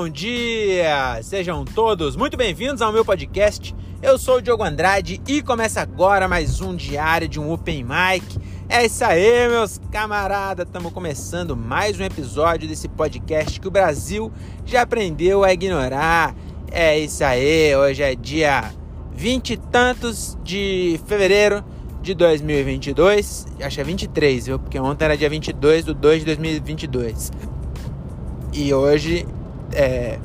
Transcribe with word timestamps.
Bom 0.00 0.08
dia! 0.08 1.18
Sejam 1.24 1.64
todos 1.64 2.14
muito 2.14 2.36
bem-vindos 2.36 2.80
ao 2.80 2.92
meu 2.92 3.04
podcast. 3.04 3.74
Eu 4.00 4.16
sou 4.16 4.36
o 4.36 4.40
Diogo 4.40 4.62
Andrade 4.62 5.20
e 5.26 5.42
começa 5.42 5.80
agora 5.80 6.28
mais 6.28 6.60
um 6.60 6.76
diário 6.76 7.26
de 7.26 7.40
um 7.40 7.52
Open 7.52 7.82
Mic. 7.82 8.38
É 8.68 8.86
isso 8.86 9.04
aí, 9.04 9.48
meus 9.48 9.80
camaradas! 9.90 10.66
Estamos 10.66 10.92
começando 10.92 11.56
mais 11.56 11.98
um 11.98 12.04
episódio 12.04 12.68
desse 12.68 12.86
podcast 12.86 13.58
que 13.58 13.66
o 13.66 13.72
Brasil 13.72 14.30
já 14.64 14.82
aprendeu 14.82 15.42
a 15.42 15.52
ignorar. 15.52 16.32
É 16.70 16.96
isso 16.96 17.24
aí, 17.24 17.74
hoje 17.74 18.00
é 18.00 18.14
dia 18.14 18.72
vinte 19.12 19.54
e 19.54 19.56
tantos 19.56 20.38
de 20.44 21.00
fevereiro 21.08 21.64
de 22.00 22.14
2022. 22.14 23.48
Acho 23.60 23.74
que 23.74 23.80
é 23.80 23.84
23, 23.84 24.46
viu? 24.46 24.60
Porque 24.60 24.78
ontem 24.78 25.06
era 25.06 25.16
dia 25.16 25.28
22 25.28 25.86
de 25.86 25.92
2 25.92 26.20
de 26.20 26.26
2022. 26.26 27.32
E 28.52 28.72
hoje, 28.72 29.26
é, 29.72 30.18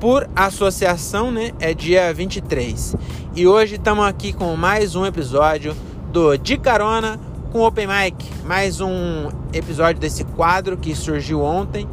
por 0.00 0.28
associação, 0.34 1.30
né? 1.30 1.52
É 1.60 1.74
dia 1.74 2.12
23. 2.12 2.96
E 3.34 3.46
hoje 3.46 3.76
estamos 3.76 4.04
aqui 4.04 4.32
com 4.32 4.56
mais 4.56 4.94
um 4.94 5.04
episódio 5.04 5.76
do 6.10 6.36
De 6.36 6.56
Carona 6.56 7.20
com 7.52 7.60
Open 7.60 7.86
Mic. 7.86 8.26
Mais 8.44 8.80
um 8.80 9.28
episódio 9.52 10.00
desse 10.00 10.24
quadro 10.24 10.76
que 10.76 10.94
surgiu 10.94 11.42
ontem. 11.42 11.86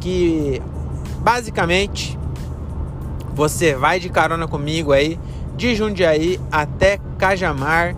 Que 0.00 0.60
basicamente 1.18 2.18
você 3.34 3.74
vai 3.74 4.00
de 4.00 4.08
carona 4.08 4.48
comigo 4.48 4.92
aí 4.92 5.18
de 5.56 5.74
Jundiaí 5.74 6.40
até 6.50 6.98
Cajamar 7.18 7.94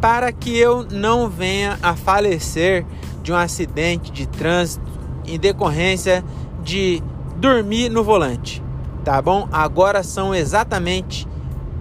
para 0.00 0.30
que 0.32 0.56
eu 0.56 0.86
não 0.90 1.28
venha 1.28 1.78
a 1.82 1.96
falecer 1.96 2.84
de 3.22 3.32
um 3.32 3.36
acidente 3.36 4.12
de 4.12 4.26
trânsito 4.26 4.84
em 5.26 5.38
decorrência 5.38 6.24
de 6.62 7.02
dormir 7.36 7.88
no 7.88 8.02
volante. 8.02 8.62
Tá 9.04 9.22
bom? 9.22 9.48
Agora 9.52 10.02
são 10.02 10.34
exatamente 10.34 11.28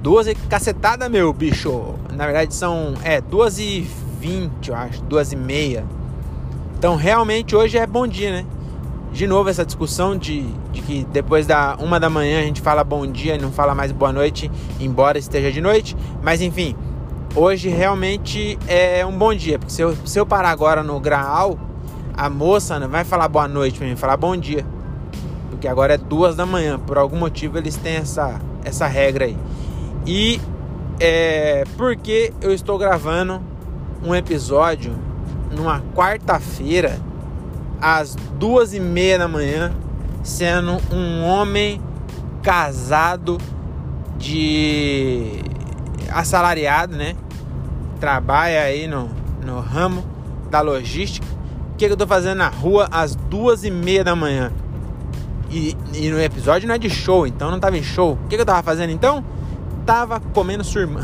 duas 0.01 0.27
e 0.27 0.35
cacetada, 0.35 1.09
meu 1.09 1.33
bicho. 1.33 1.95
Na 2.13 2.25
verdade 2.25 2.53
são 2.53 2.93
é 3.03 3.19
duas 3.19 3.57
e 3.57 3.81
vinte, 4.19 4.69
eu 4.69 4.75
acho, 4.75 5.01
duas 5.03 5.31
e 5.31 5.35
meia. 5.35 5.83
Então 6.77 6.95
realmente 6.95 7.55
hoje 7.55 7.77
é 7.77 7.87
bom 7.87 8.05
dia, 8.05 8.31
né? 8.31 8.45
De 9.11 9.25
novo 9.25 9.49
essa 9.49 9.65
discussão 9.65 10.15
de, 10.15 10.41
de 10.71 10.81
que 10.81 11.05
depois 11.05 11.47
da 11.47 11.75
uma 11.79 11.99
da 11.99 12.09
manhã 12.09 12.39
a 12.39 12.43
gente 12.43 12.61
fala 12.61 12.83
bom 12.83 13.07
dia 13.07 13.35
e 13.35 13.41
não 13.41 13.51
fala 13.51 13.73
mais 13.73 13.91
boa 13.91 14.11
noite, 14.11 14.51
embora 14.79 15.17
esteja 15.17 15.51
de 15.51 15.61
noite. 15.61 15.95
Mas 16.21 16.41
enfim, 16.41 16.75
hoje 17.33 17.69
realmente 17.69 18.59
é 18.67 19.05
um 19.05 19.17
bom 19.17 19.33
dia, 19.33 19.57
porque 19.57 19.73
se 19.73 19.81
eu, 19.81 19.95
se 20.05 20.19
eu 20.19 20.25
parar 20.25 20.49
agora 20.49 20.83
no 20.83 20.99
Graal, 20.99 21.57
a 22.15 22.29
moça 22.29 22.79
não 22.79 22.89
vai 22.89 23.03
falar 23.03 23.27
boa 23.27 23.47
noite 23.47 23.77
pra 23.77 23.87
mim, 23.87 23.93
vai 23.93 24.01
falar 24.01 24.17
bom 24.17 24.35
dia. 24.37 24.65
Porque 25.55 25.69
agora 25.69 25.93
é 25.93 25.97
duas 25.97 26.35
da 26.35 26.45
manhã, 26.45 26.77
por 26.77 26.97
algum 26.97 27.17
motivo 27.17 27.57
eles 27.57 27.77
têm 27.77 27.95
essa, 27.95 28.41
essa 28.65 28.87
regra 28.87 29.23
aí. 29.23 29.37
E 30.05 30.39
é 30.99 31.63
porque 31.77 32.33
eu 32.41 32.53
estou 32.53 32.77
gravando 32.77 33.41
um 34.03 34.13
episódio 34.13 34.93
numa 35.55 35.81
quarta-feira, 35.95 36.99
às 37.79 38.15
duas 38.37 38.73
e 38.73 38.81
meia 38.81 39.17
da 39.17 39.29
manhã, 39.29 39.71
sendo 40.21 40.77
um 40.93 41.23
homem 41.23 41.81
casado 42.43 43.37
de 44.17 45.39
assalariado, 46.11 46.97
né? 46.97 47.15
Trabalha 47.97 48.61
aí 48.61 48.87
no, 48.87 49.09
no 49.43 49.61
ramo 49.61 50.03
da 50.51 50.59
logística. 50.59 51.25
O 51.71 51.77
que, 51.77 51.87
que 51.87 51.93
eu 51.93 51.97
tô 51.97 52.05
fazendo 52.05 52.39
na 52.39 52.49
rua 52.49 52.89
às 52.91 53.15
duas 53.15 53.63
e 53.63 53.71
meia 53.71 54.03
da 54.03 54.15
manhã? 54.15 54.51
E, 55.49 55.75
e, 55.93 56.09
no 56.09 56.19
episódio 56.19 56.67
não 56.67 56.75
é 56.75 56.77
de 56.77 56.89
show, 56.89 57.27
então 57.27 57.51
não 57.51 57.59
tava 57.59 57.77
em 57.77 57.83
show. 57.83 58.13
O 58.13 58.27
que, 58.27 58.35
que 58.35 58.41
eu 58.41 58.45
tava 58.45 58.63
fazendo 58.63 58.91
então? 58.91 59.23
Tava 59.85 60.19
comendo 60.19 60.63
sua 60.63 60.81
irmã. 60.81 61.03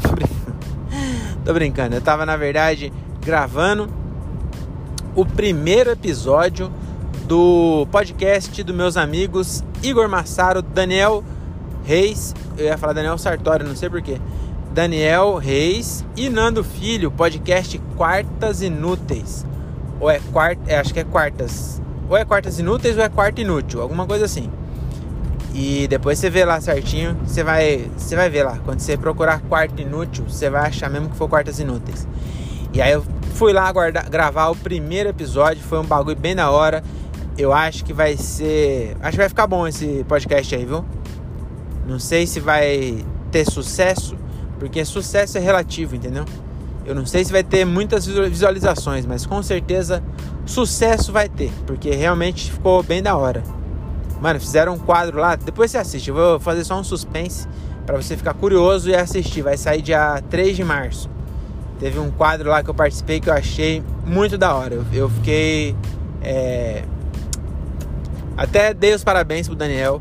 Tô 1.46 1.54
brincando, 1.54 1.96
eu 1.96 2.02
tava 2.02 2.26
na 2.26 2.36
verdade 2.36 2.92
gravando 3.22 3.88
o 5.16 5.26
primeiro 5.26 5.92
episódio 5.92 6.72
do 7.28 7.88
podcast 7.92 8.64
dos 8.64 8.76
meus 8.76 8.98
amigos 8.98 9.64
Igor 9.84 10.08
Massaro, 10.08 10.62
Daniel 10.62 11.24
Reis, 11.84 12.36
eu 12.58 12.66
ia 12.66 12.78
falar 12.78 12.94
Daniel 12.94 13.18
Sartori, 13.18 13.64
não 13.64 13.76
sei 13.76 13.90
porquê. 13.90 14.20
Daniel 14.74 15.36
Reis 15.36 16.06
e 16.16 16.30
Nando 16.30 16.64
Filho, 16.64 17.12
podcast 17.12 17.78
Quartas 17.98 18.62
Inúteis. 18.62 19.46
Ou 20.00 20.10
é 20.10 20.20
quarta, 20.32 20.62
é, 20.68 20.80
acho 20.80 20.94
que 20.94 21.00
é 21.00 21.04
quartas. 21.04 21.82
Ou 22.12 22.18
é 22.18 22.26
quartas 22.26 22.60
inúteis 22.60 22.98
ou 22.98 23.04
é 23.04 23.08
quarta 23.08 23.40
inútil, 23.40 23.82
alguma 23.82 24.06
coisa 24.06 24.26
assim. 24.26 24.50
E 25.54 25.88
depois 25.88 26.20
você 26.20 26.30
vê 26.30 26.44
lá 26.44 26.60
certinho, 26.60 27.16
você 27.26 27.42
vai, 27.42 27.90
você 27.96 28.18
vai 28.18 28.30
ver 28.30 28.44
lá. 28.44 28.60
Quando 28.66 28.82
você 28.82 28.98
procurar 28.98 29.40
quarta 29.44 29.82
inútil, 29.82 30.26
você 30.28 30.50
vai 30.50 30.68
achar 30.68 30.90
mesmo 30.90 31.10
que 31.10 31.16
for 31.16 31.30
quartas 31.30 31.58
inúteis. 31.62 32.06
E 32.74 32.82
aí 32.82 32.92
eu 32.92 33.02
fui 33.36 33.54
lá 33.54 33.72
guardar, 33.72 34.10
gravar 34.10 34.50
o 34.50 34.56
primeiro 34.58 35.08
episódio, 35.08 35.64
foi 35.64 35.80
um 35.80 35.86
bagulho 35.86 36.18
bem 36.18 36.36
da 36.36 36.52
hora. 36.52 36.84
Eu 37.38 37.54
acho 37.54 37.86
que 37.86 37.94
vai 37.94 38.18
ser, 38.18 38.94
acho 39.00 39.12
que 39.12 39.18
vai 39.18 39.30
ficar 39.30 39.48
bom 39.48 39.66
esse 39.66 40.06
podcast 40.06 40.54
aí, 40.54 40.66
viu? 40.66 40.84
Não 41.88 41.98
sei 41.98 42.28
se 42.28 42.42
vai 42.42 43.06
ter 43.32 43.50
sucesso, 43.50 44.18
porque 44.60 44.84
sucesso 44.84 45.38
é 45.38 45.42
relativo, 45.42 45.96
entendeu? 45.96 46.26
Eu 46.86 46.94
não 46.94 47.06
sei 47.06 47.24
se 47.24 47.32
vai 47.32 47.42
ter 47.44 47.64
muitas 47.64 48.06
visualizações, 48.06 49.06
mas 49.06 49.26
com 49.26 49.42
certeza 49.42 50.04
sucesso 50.46 51.12
vai 51.12 51.30
ter, 51.30 51.52
porque 51.66 51.92
realmente 51.92 52.52
ficou 52.52 52.82
bem 52.84 53.02
da 53.02 53.16
hora. 53.16 53.44
Mano, 54.22 54.40
fizeram 54.40 54.76
um 54.76 54.78
quadro 54.78 55.20
lá, 55.20 55.36
depois 55.36 55.72
você 55.72 55.78
assiste. 55.78 56.10
Eu 56.10 56.16
vou 56.16 56.40
fazer 56.40 56.64
só 56.64 56.80
um 56.80 56.84
suspense 56.84 57.48
para 57.86 57.98
você 57.98 58.16
ficar 58.16 58.34
curioso 58.36 58.90
e 58.90 58.96
assistir. 58.96 59.42
Vai 59.42 59.58
sair 59.58 59.82
dia 59.82 60.22
3 60.30 60.56
de 60.56 60.64
março. 60.64 61.10
Teve 61.80 61.98
um 61.98 62.12
quadro 62.12 62.50
lá 62.50 62.64
que 62.64 62.70
eu 62.70 62.74
participei 62.76 63.20
que 63.20 63.30
eu 63.30 63.34
achei 63.34 63.84
muito 64.06 64.38
da 64.38 64.54
hora. 64.54 64.76
Eu, 64.76 64.86
eu 64.94 65.10
fiquei. 65.10 65.76
É... 66.22 66.84
Até 68.38 68.74
dei 68.74 68.94
os 68.94 69.04
parabéns 69.04 69.48
pro 69.48 69.56
Daniel, 69.56 70.00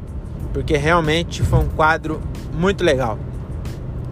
porque 0.52 0.76
realmente 0.76 1.42
foi 1.42 1.58
um 1.58 1.68
quadro 1.68 2.20
muito 2.52 2.84
legal. 2.84 3.18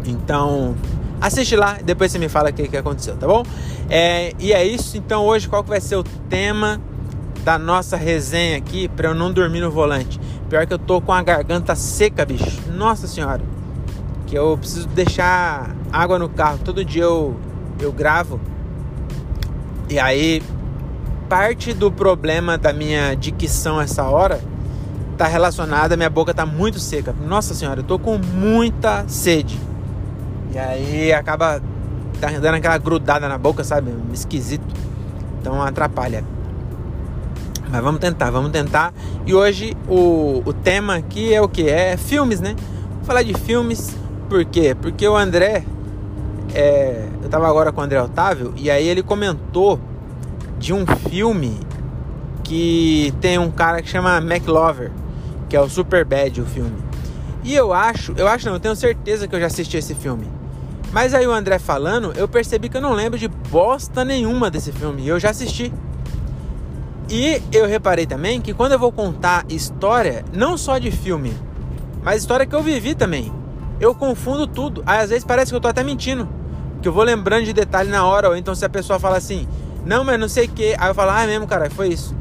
Então, 0.07 0.75
assiste 1.21 1.57
lá, 1.57 1.79
depois 1.83 2.11
você 2.13 2.19
me 2.19 2.29
fala 2.29 2.51
o 2.51 2.53
que, 2.53 2.69
que 2.69 2.77
aconteceu, 2.77 3.17
tá 3.17 3.27
bom? 3.27 3.43
É, 3.89 4.33
e 4.39 4.53
é 4.53 4.65
isso, 4.65 4.97
então 4.97 5.25
hoje 5.25 5.49
qual 5.49 5.63
que 5.63 5.71
vai 5.71 5.81
ser 5.81 5.97
o 5.97 6.05
tema 6.29 6.81
da 7.45 7.59
nossa 7.59 7.97
resenha 7.97 8.57
aqui 8.57 8.89
para 8.89 9.09
eu 9.09 9.15
não 9.15 9.33
dormir 9.33 9.61
no 9.61 9.71
volante? 9.71 10.21
Pior 10.49 10.67
que 10.67 10.73
eu 10.73 10.79
tô 10.79 11.01
com 11.01 11.13
a 11.13 11.23
garganta 11.23 11.75
seca, 11.75 12.25
bicho. 12.25 12.63
Nossa 12.73 13.07
senhora. 13.07 13.43
Que 14.27 14.37
eu 14.37 14.57
preciso 14.57 14.89
deixar 14.89 15.75
água 15.93 16.19
no 16.19 16.29
carro. 16.29 16.59
Todo 16.65 16.85
dia 16.85 17.03
eu, 17.03 17.37
eu 17.79 17.93
gravo. 17.93 18.41
E 19.91 19.99
aí, 19.99 20.43
parte 21.29 21.75
do 21.75 21.93
problema 21.93 22.57
da 22.57 22.73
minha 22.73 23.15
dicção 23.15 23.81
essa 23.81 24.05
hora 24.05 24.41
tá 25.19 25.27
relacionada, 25.27 25.97
minha 25.97 26.09
boca 26.09 26.33
tá 26.33 26.47
muito 26.47 26.79
seca. 26.79 27.15
Nossa 27.27 27.53
senhora, 27.53 27.81
eu 27.81 27.85
tô 27.85 27.99
com 27.99 28.17
muita 28.17 29.07
sede. 29.09 29.59
E 30.53 30.59
aí 30.59 31.13
acaba 31.13 31.61
dando 32.21 32.55
aquela 32.55 32.79
grudada 32.79 33.29
na 33.29 33.39
boca, 33.39 33.63
sabe? 33.63 33.93
Esquisito. 34.13 34.65
Então 35.41 35.63
atrapalha. 35.63 36.25
Mas 37.71 37.83
vamos 37.83 38.01
tentar, 38.01 38.31
vamos 38.31 38.51
tentar. 38.51 38.93
E 39.27 39.35
hoje 39.35 39.77
o, 39.87 40.43
o 40.45 40.53
tema 40.53 40.97
aqui 40.97 41.35
é 41.35 41.41
o 41.41 41.49
que? 41.49 41.69
É 41.69 41.97
filmes, 41.97 42.41
né? 42.41 42.55
Vou 42.97 43.05
falar 43.05 43.23
de 43.23 43.35
filmes, 43.35 43.97
por 44.29 44.45
quê? 44.45 44.75
Porque 44.75 45.07
o 45.07 45.17
André, 45.17 45.65
é, 46.55 47.07
eu 47.23 47.29
tava 47.29 47.47
agora 47.47 47.71
com 47.71 47.81
o 47.81 47.85
André 47.85 48.01
Otávio, 48.01 48.55
e 48.57 48.71
aí 48.71 48.87
ele 48.87 49.03
comentou 49.03 49.79
de 50.59 50.73
um 50.73 50.87
filme 50.87 51.59
que 52.43 53.13
tem 53.21 53.39
um 53.39 53.51
cara 53.51 53.83
que 53.83 53.89
chama 53.89 54.17
McLover, 54.19 54.91
que 55.49 55.57
é 55.57 55.61
o 55.61 55.69
Super 55.69 56.05
Bad, 56.05 56.41
o 56.41 56.47
filme. 56.47 56.77
E 57.45 57.55
eu 57.55 57.73
acho, 57.73 58.13
eu 58.17 58.27
acho 58.27 58.47
não, 58.47 58.55
eu 58.55 58.61
tenho 58.61 58.75
certeza 58.75 59.29
que 59.29 59.35
eu 59.37 59.41
já 59.41 59.47
assisti 59.47 59.77
esse 59.77 59.95
filme. 59.95 60.27
Mas 60.93 61.13
aí 61.13 61.27
o 61.27 61.33
André 61.33 61.59
falando, 61.59 62.13
eu 62.17 62.27
percebi 62.27 62.69
que 62.69 62.77
eu 62.77 62.81
não 62.81 62.93
lembro 62.93 63.19
de 63.19 63.29
bosta 63.29 64.05
nenhuma 64.05 64.51
desse 64.51 64.73
filme. 64.73 65.07
Eu 65.07 65.21
já 65.21 65.31
assisti. 65.31 65.73
E 67.11 67.43
eu 67.53 67.67
reparei 67.67 68.07
também 68.07 68.41
que 68.41 68.53
quando 68.53 68.73
eu 68.73 68.79
vou 68.79 68.93
contar 68.93 69.45
história, 69.49 70.25
não 70.33 70.59
só 70.59 70.79
de 70.79 70.91
filme, 70.91 71.33
mas 72.03 72.21
história 72.23 72.47
que 72.47 72.55
eu 72.55 72.63
vivi 72.63 72.95
também, 72.95 73.33
eu 73.81 73.95
confundo 73.95 74.47
tudo. 74.47 74.83
Aí 74.87 75.01
às 75.01 75.11
vezes 75.11 75.25
parece 75.25 75.51
que 75.51 75.57
eu 75.57 75.61
tô 75.61 75.69
até 75.69 75.83
mentindo. 75.83 76.29
Que 76.81 76.89
eu 76.89 76.93
vou 76.93 77.03
lembrando 77.03 77.45
de 77.45 77.53
detalhe 77.53 77.91
na 77.91 78.05
hora. 78.07 78.29
Ou 78.29 78.37
então 78.37 78.55
se 78.55 78.65
a 78.65 78.69
pessoa 78.69 78.99
fala 78.99 79.17
assim, 79.17 79.47
não, 79.85 80.05
mas 80.05 80.19
não 80.19 80.29
sei 80.29 80.47
o 80.47 80.49
que. 80.49 80.75
Aí 80.79 80.91
eu 80.91 80.95
falo, 80.95 81.11
ah, 81.11 81.23
é 81.23 81.27
mesmo, 81.27 81.47
cara, 81.47 81.71
foi 81.71 81.89
isso. 81.89 82.15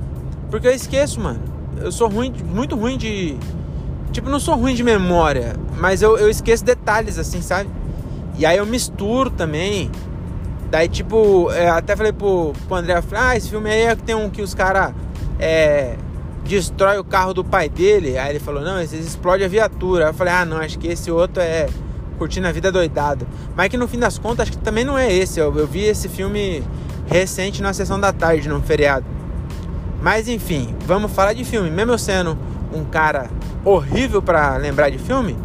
Porque 0.49 0.67
eu 0.67 0.71
esqueço, 0.71 1.19
mano. 1.19 1.39
Eu 1.79 1.91
sou 1.91 2.07
ruim, 2.07 2.33
muito 2.43 2.75
ruim 2.75 2.97
de. 2.97 3.37
Tipo, 4.11 4.29
não 4.29 4.39
sou 4.39 4.55
ruim 4.55 4.73
de 4.73 4.83
memória, 4.83 5.55
mas 5.77 6.01
eu, 6.01 6.17
eu 6.17 6.29
esqueço 6.29 6.63
detalhes, 6.63 7.19
assim, 7.19 7.41
sabe? 7.41 7.69
E 8.37 8.45
aí 8.45 8.57
eu 8.57 8.65
misturo 8.65 9.29
também. 9.29 9.91
Daí, 10.69 10.87
tipo, 10.87 11.49
é, 11.51 11.69
até 11.69 11.95
falei 11.95 12.11
pro, 12.11 12.53
pro 12.67 12.75
André, 12.75 13.01
falei, 13.01 13.25
ah, 13.25 13.37
esse 13.37 13.49
filme 13.49 13.69
aí 13.69 13.83
é 13.83 13.95
que 13.95 14.03
tem 14.03 14.15
um 14.15 14.29
que 14.29 14.41
os 14.41 14.53
caras 14.53 14.93
é, 15.39 15.95
destrói 16.47 16.97
o 16.97 17.03
carro 17.03 17.33
do 17.33 17.43
pai 17.43 17.69
dele. 17.69 18.17
Aí 18.17 18.31
ele 18.31 18.39
falou: 18.39 18.61
Não, 18.61 18.81
esse 18.81 18.95
explode 18.97 19.43
a 19.43 19.47
viatura. 19.47 20.05
Aí 20.05 20.09
eu 20.09 20.13
falei: 20.13 20.33
Ah, 20.33 20.45
não, 20.45 20.57
acho 20.57 20.79
que 20.79 20.87
esse 20.87 21.11
outro 21.11 21.41
é 21.41 21.67
curtindo 22.17 22.47
a 22.47 22.51
vida 22.51 22.71
doidado. 22.71 23.27
Mas 23.55 23.69
que 23.69 23.77
no 23.77 23.87
fim 23.87 23.99
das 23.99 24.17
contas, 24.17 24.47
acho 24.47 24.51
que 24.51 24.63
também 24.63 24.83
não 24.83 24.97
é 24.97 25.11
esse. 25.11 25.39
Eu, 25.39 25.55
eu 25.57 25.67
vi 25.67 25.83
esse 25.83 26.09
filme 26.09 26.63
recente 27.05 27.61
na 27.61 27.73
sessão 27.73 27.99
da 27.99 28.11
tarde, 28.11 28.49
num 28.49 28.61
feriado. 28.61 29.05
Mas 30.01 30.27
enfim, 30.27 30.75
vamos 30.85 31.11
falar 31.11 31.33
de 31.33 31.43
filme. 31.43 31.69
Mesmo 31.69 31.91
eu 31.91 31.97
sendo 31.97 32.37
um 32.73 32.83
cara 32.83 33.29
horrível 33.63 34.21
para 34.21 34.55
lembrar 34.57 34.89
de 34.89 34.97
filme, 34.97 35.37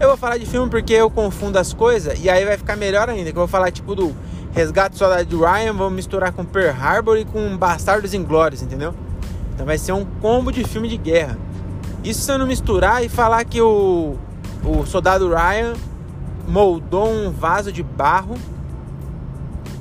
eu 0.00 0.08
vou 0.08 0.16
falar 0.16 0.38
de 0.38 0.46
filme 0.46 0.68
porque 0.68 0.92
eu 0.92 1.08
confundo 1.08 1.58
as 1.58 1.72
coisas 1.72 2.18
e 2.22 2.28
aí 2.28 2.44
vai 2.44 2.56
ficar 2.56 2.76
melhor 2.76 3.08
ainda. 3.08 3.30
Que 3.30 3.36
eu 3.36 3.42
vou 3.42 3.48
falar 3.48 3.70
tipo 3.70 3.94
do 3.94 4.14
Resgate 4.52 4.96
Soldado 4.96 5.24
de 5.24 5.36
Ryan, 5.36 5.72
vou 5.72 5.90
misturar 5.90 6.32
com 6.32 6.44
Pearl 6.44 6.76
Harbor 6.76 7.16
e 7.16 7.24
com 7.24 7.56
Bastardos 7.56 8.14
Inglórios, 8.14 8.62
entendeu? 8.62 8.94
Então 9.54 9.64
vai 9.64 9.78
ser 9.78 9.92
um 9.92 10.04
combo 10.04 10.50
de 10.52 10.64
filme 10.64 10.88
de 10.88 10.96
guerra. 10.96 11.38
Isso 12.02 12.20
se 12.20 12.30
eu 12.30 12.38
não 12.38 12.46
misturar 12.46 13.04
e 13.04 13.08
falar 13.08 13.44
que 13.44 13.60
o, 13.60 14.16
o 14.64 14.84
soldado 14.84 15.28
Ryan 15.28 15.74
moldou 16.46 17.08
um 17.08 17.30
vaso 17.30 17.72
de 17.72 17.82
barro 17.82 18.36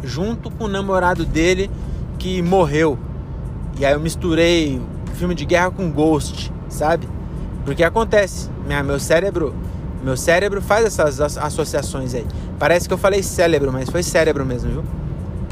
junto 0.03 0.49
com 0.51 0.65
o 0.65 0.67
namorado 0.67 1.25
dele 1.25 1.69
que 2.19 2.41
morreu. 2.41 2.97
E 3.77 3.85
aí 3.85 3.93
eu 3.93 3.99
misturei 3.99 4.81
filme 5.15 5.35
de 5.35 5.45
guerra 5.45 5.71
com 5.71 5.91
Ghost, 5.91 6.51
sabe? 6.69 7.07
Porque 7.65 7.83
acontece, 7.83 8.49
minha, 8.65 8.83
meu 8.83 8.99
cérebro, 8.99 9.53
meu 10.03 10.17
cérebro 10.17 10.61
faz 10.61 10.85
essas 10.85 11.37
associações 11.37 12.13
aí. 12.13 12.25
Parece 12.59 12.87
que 12.87 12.93
eu 12.93 12.97
falei 12.97 13.23
cérebro, 13.23 13.71
mas 13.71 13.89
foi 13.89 14.03
cérebro 14.03 14.45
mesmo, 14.45 14.69
viu? 14.69 14.83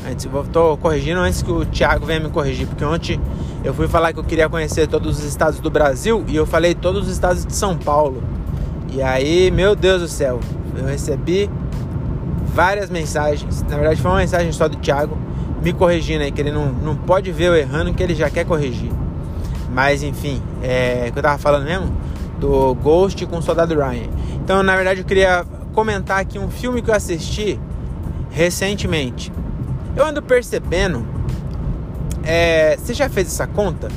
Antes, 0.09 0.27
tô 0.51 0.75
corrigindo 0.77 1.21
antes 1.21 1.41
que 1.41 1.51
o 1.51 1.63
Thiago 1.63 2.05
venha 2.05 2.19
me 2.19 2.29
corrigir, 2.29 2.67
porque 2.67 2.83
ontem 2.83 3.21
eu 3.63 3.73
fui 3.73 3.87
falar 3.87 4.11
que 4.11 4.19
eu 4.19 4.23
queria 4.23 4.49
conhecer 4.49 4.87
todos 4.87 5.19
os 5.19 5.23
estados 5.23 5.59
do 5.59 5.69
Brasil 5.69 6.25
e 6.27 6.35
eu 6.35 6.45
falei 6.45 6.75
todos 6.75 7.03
os 7.03 7.13
estados 7.13 7.45
de 7.45 7.55
São 7.55 7.77
Paulo. 7.77 8.21
E 8.91 9.01
aí, 9.01 9.49
meu 9.51 9.73
Deus 9.73 10.01
do 10.01 10.07
céu, 10.07 10.39
eu 10.75 10.85
recebi 10.85 11.49
várias 12.53 12.89
mensagens. 12.89 13.61
Na 13.69 13.77
verdade, 13.77 14.01
foi 14.01 14.11
uma 14.11 14.19
mensagem 14.19 14.51
só 14.51 14.67
do 14.67 14.75
Thiago 14.77 15.17
me 15.63 15.71
corrigindo 15.71 16.23
aí, 16.23 16.31
que 16.31 16.41
ele 16.41 16.51
não, 16.51 16.73
não 16.73 16.95
pode 16.95 17.31
ver 17.31 17.45
eu 17.45 17.55
errando, 17.55 17.93
que 17.93 18.03
ele 18.03 18.15
já 18.15 18.29
quer 18.29 18.43
corrigir. 18.43 18.91
Mas 19.71 20.03
enfim, 20.03 20.41
é 20.61 21.05
o 21.07 21.13
que 21.13 21.19
eu 21.19 21.23
tava 21.23 21.37
falando 21.37 21.63
mesmo 21.63 21.89
do 22.41 22.75
Ghost 22.75 23.25
com 23.25 23.37
o 23.37 23.41
Soldado 23.41 23.73
Ryan. 23.73 24.09
Então, 24.43 24.61
na 24.61 24.75
verdade, 24.75 24.99
eu 24.99 25.05
queria 25.05 25.45
comentar 25.73 26.19
aqui 26.19 26.37
um 26.37 26.51
filme 26.51 26.81
que 26.81 26.89
eu 26.89 26.95
assisti 26.95 27.57
recentemente. 28.29 29.31
Eu 29.95 30.05
ando 30.05 30.21
percebendo. 30.21 31.07
É, 32.23 32.75
você 32.75 32.93
já 32.93 33.07
fez 33.07 33.27
essa 33.27 33.47
conta? 33.47 33.87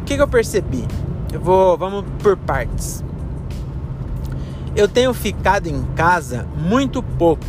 O 0.00 0.04
que, 0.04 0.16
que 0.16 0.22
eu 0.22 0.28
percebi? 0.28 0.84
Eu 1.32 1.40
vou. 1.40 1.78
Vamos 1.78 2.04
por 2.20 2.36
partes 2.36 3.04
eu 4.76 4.88
tenho 4.88 5.12
ficado 5.12 5.66
em 5.66 5.82
casa 5.94 6.46
muito 6.56 7.02
pouco, 7.02 7.44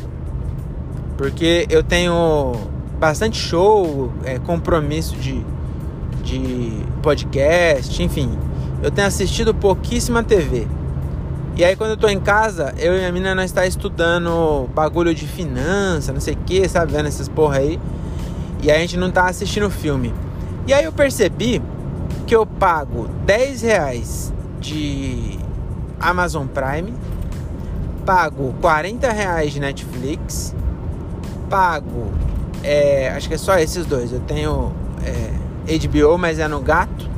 porque 1.17 1.67
eu 1.69 1.83
tenho 1.83 2.53
bastante 2.99 3.37
show, 3.37 4.11
é, 4.23 4.39
compromisso 4.39 5.15
de, 5.15 5.43
de 6.23 6.83
podcast, 7.01 8.01
enfim, 8.01 8.37
eu 8.81 8.91
tenho 8.91 9.07
assistido 9.07 9.53
pouquíssima 9.53 10.23
TV. 10.23 10.67
E 11.55 11.63
aí 11.63 11.75
quando 11.75 11.91
eu 11.91 11.97
tô 11.97 12.07
em 12.07 12.19
casa, 12.19 12.73
eu 12.77 12.95
e 12.97 13.05
a 13.05 13.11
menina 13.11 13.35
nós 13.35 13.45
está 13.45 13.65
estudando 13.65 14.69
bagulho 14.73 15.13
de 15.13 15.27
finança, 15.27 16.13
não 16.13 16.21
sei 16.21 16.33
o 16.33 16.37
que, 16.37 16.67
sabe, 16.67 16.93
vendo 16.93 17.07
essas 17.07 17.27
porra 17.27 17.57
aí. 17.57 17.79
E 18.63 18.71
a 18.71 18.77
gente 18.77 18.97
não 18.97 19.11
tá 19.11 19.27
assistindo 19.27 19.69
filme. 19.69 20.13
E 20.65 20.73
aí 20.73 20.85
eu 20.85 20.91
percebi 20.91 21.61
que 22.25 22.35
eu 22.35 22.45
pago 22.45 23.07
10 23.25 23.61
reais 23.63 24.33
de 24.59 25.37
Amazon 25.99 26.47
Prime, 26.47 26.93
pago 28.05 28.53
40 28.61 29.11
reais 29.11 29.51
de 29.51 29.59
Netflix, 29.59 30.55
pago, 31.49 32.11
é, 32.63 33.09
acho 33.09 33.27
que 33.27 33.35
é 33.35 33.37
só 33.37 33.57
esses 33.57 33.85
dois. 33.85 34.13
Eu 34.13 34.21
tenho 34.21 34.71
é, 35.03 35.77
HBO, 35.87 36.17
mas 36.17 36.39
é 36.39 36.47
no 36.47 36.61
gato, 36.61 37.10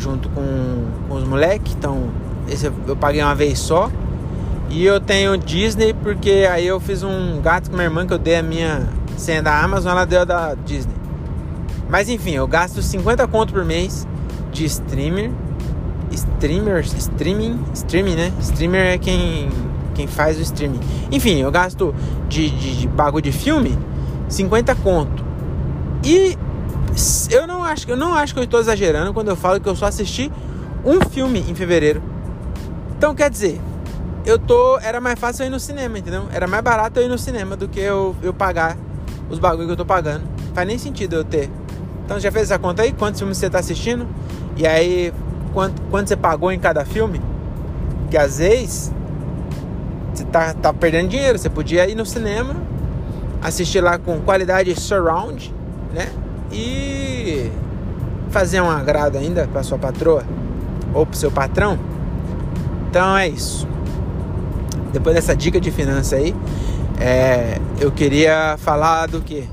junto 0.00 0.28
com, 0.30 0.86
com 1.08 1.14
os 1.14 1.24
moleques, 1.24 1.74
então 1.76 2.08
esse 2.48 2.66
eu 2.86 2.96
paguei 2.96 3.22
uma 3.22 3.34
vez 3.34 3.58
só. 3.58 3.90
E 4.68 4.84
eu 4.84 5.00
tenho 5.00 5.36
Disney, 5.36 5.92
porque 5.92 6.48
aí 6.50 6.66
eu 6.66 6.78
fiz 6.78 7.02
um 7.02 7.40
gato 7.42 7.70
com 7.70 7.76
minha 7.76 7.86
irmã 7.86 8.06
que 8.06 8.12
eu 8.12 8.18
dei 8.18 8.36
a 8.36 8.42
minha 8.42 8.88
senha 9.16 9.42
da 9.42 9.60
Amazon, 9.62 9.92
ela 9.92 10.04
deu 10.04 10.20
a 10.20 10.24
da 10.24 10.54
Disney. 10.54 10.94
Mas 11.88 12.08
enfim, 12.08 12.32
eu 12.32 12.46
gasto 12.46 12.80
50 12.80 13.26
conto 13.26 13.52
por 13.52 13.64
mês 13.64 14.06
de 14.52 14.64
streamer. 14.64 15.30
Streamers, 16.12 16.92
streaming, 16.94 17.60
streaming, 17.72 18.14
né? 18.16 18.32
Streamer 18.40 18.94
é 18.94 18.98
quem 18.98 19.48
quem 19.94 20.06
faz 20.06 20.38
o 20.38 20.40
streaming. 20.40 20.80
Enfim, 21.10 21.40
eu 21.40 21.50
gasto 21.50 21.94
de, 22.28 22.48
de, 22.48 22.80
de 22.80 22.88
bagulho 22.88 23.22
de 23.22 23.32
filme 23.32 23.76
50 24.28 24.74
conto. 24.76 25.24
E 26.04 26.36
eu 27.30 27.46
não 27.46 27.64
acho, 27.64 27.88
eu 27.88 27.96
não 27.96 28.14
acho 28.14 28.34
que 28.34 28.40
eu 28.40 28.44
estou 28.44 28.60
exagerando 28.60 29.12
quando 29.12 29.28
eu 29.28 29.36
falo 29.36 29.60
que 29.60 29.68
eu 29.68 29.76
só 29.76 29.86
assisti 29.86 30.30
um 30.84 31.00
filme 31.08 31.44
em 31.48 31.54
fevereiro. 31.54 32.02
Então 32.96 33.14
quer 33.14 33.30
dizer, 33.30 33.60
eu 34.24 34.38
tô. 34.38 34.78
Era 34.78 35.00
mais 35.00 35.18
fácil 35.18 35.44
eu 35.44 35.46
ir 35.48 35.50
no 35.50 35.60
cinema, 35.60 35.98
entendeu? 35.98 36.24
Era 36.32 36.46
mais 36.46 36.62
barato 36.62 37.00
eu 37.00 37.06
ir 37.06 37.08
no 37.08 37.18
cinema 37.18 37.56
do 37.56 37.68
que 37.68 37.80
eu, 37.80 38.14
eu 38.22 38.32
pagar 38.32 38.76
os 39.30 39.38
bagulhos 39.38 39.66
que 39.66 39.72
eu 39.72 39.76
tô 39.76 39.86
pagando. 39.86 40.24
Faz 40.54 40.66
nem 40.66 40.78
sentido 40.78 41.16
eu 41.16 41.24
ter. 41.24 41.50
Então 42.04 42.18
já 42.18 42.30
fez 42.30 42.50
essa 42.50 42.58
conta 42.58 42.82
aí? 42.82 42.92
Quantos 42.92 43.20
filmes 43.20 43.38
você 43.38 43.48
tá 43.48 43.58
assistindo? 43.58 44.06
E 44.56 44.66
aí, 44.66 45.12
quanto, 45.54 45.80
quanto 45.90 46.08
você 46.08 46.16
pagou 46.16 46.50
em 46.52 46.58
cada 46.58 46.84
filme? 46.84 47.20
Que 48.10 48.16
às 48.16 48.38
vezes 48.38 48.92
você 50.12 50.24
tá, 50.24 50.52
tá 50.54 50.72
perdendo 50.72 51.08
dinheiro. 51.08 51.38
Você 51.38 51.48
podia 51.48 51.88
ir 51.88 51.94
no 51.94 52.04
cinema, 52.04 52.56
assistir 53.40 53.80
lá 53.80 53.96
com 53.98 54.20
qualidade 54.20 54.78
surround, 54.78 55.54
né? 55.94 56.10
E 56.50 57.50
fazer 58.30 58.60
um 58.60 58.70
agrado 58.70 59.16
ainda 59.16 59.46
para 59.46 59.62
sua 59.62 59.78
patroa 59.78 60.24
ou 60.94 61.06
para 61.06 61.16
seu 61.16 61.30
patrão. 61.30 61.78
Então 62.88 63.16
é 63.16 63.28
isso. 63.28 63.68
Depois 64.92 65.14
dessa 65.14 65.34
dica 65.34 65.60
de 65.60 65.70
finança 65.70 66.16
aí, 66.16 66.34
é, 66.98 67.58
eu 67.80 67.92
queria 67.92 68.56
falar 68.58 69.06
do 69.06 69.20
que? 69.20 69.48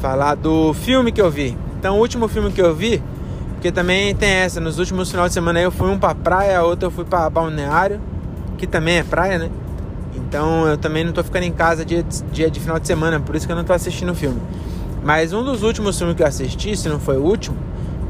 Falar 0.00 0.34
do 0.34 0.72
filme 0.72 1.12
que 1.12 1.20
eu 1.20 1.30
vi. 1.30 1.56
Então, 1.78 1.96
o 1.96 2.00
último 2.00 2.28
filme 2.28 2.50
que 2.50 2.60
eu 2.60 2.74
vi, 2.74 3.02
porque 3.52 3.70
também 3.70 4.14
tem 4.14 4.30
essa, 4.30 4.60
nos 4.60 4.78
últimos 4.78 5.10
finais 5.10 5.30
de 5.30 5.34
semana 5.34 5.60
eu 5.60 5.70
fui 5.70 5.90
um 5.90 5.98
pra 5.98 6.14
praia, 6.14 6.62
outro 6.62 6.86
eu 6.86 6.90
fui 6.90 7.04
pra 7.04 7.28
balneário 7.28 8.00
que 8.60 8.66
também 8.66 8.98
é 8.98 9.02
praia, 9.02 9.38
né? 9.38 9.50
Então 10.14 10.68
eu 10.68 10.76
também 10.76 11.02
não 11.02 11.12
tô 11.12 11.24
ficando 11.24 11.44
em 11.44 11.52
casa 11.52 11.82
dia, 11.82 12.04
dia 12.30 12.50
de 12.50 12.60
final 12.60 12.78
de 12.78 12.86
semana, 12.86 13.18
por 13.18 13.34
isso 13.34 13.46
que 13.46 13.52
eu 13.52 13.56
não 13.56 13.64
tô 13.64 13.72
assistindo 13.72 14.12
o 14.12 14.14
filme. 14.14 14.38
Mas 15.02 15.32
um 15.32 15.42
dos 15.42 15.62
últimos 15.62 15.96
filmes 15.96 16.16
que 16.16 16.22
eu 16.22 16.26
assisti, 16.26 16.76
se 16.76 16.88
não 16.88 17.00
foi 17.00 17.16
o 17.16 17.22
último, 17.22 17.56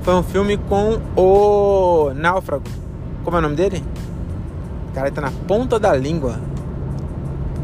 foi 0.02 0.14
um 0.14 0.22
filme 0.22 0.56
com 0.56 1.00
o 1.16 2.12
Náufrago. 2.14 2.64
Como 3.24 3.36
é 3.36 3.40
o 3.40 3.42
nome 3.42 3.54
dele? 3.54 3.84
O 4.90 4.92
cara 4.94 5.10
tá 5.10 5.20
na 5.20 5.30
ponta 5.46 5.78
da 5.78 5.94
língua. 5.94 6.40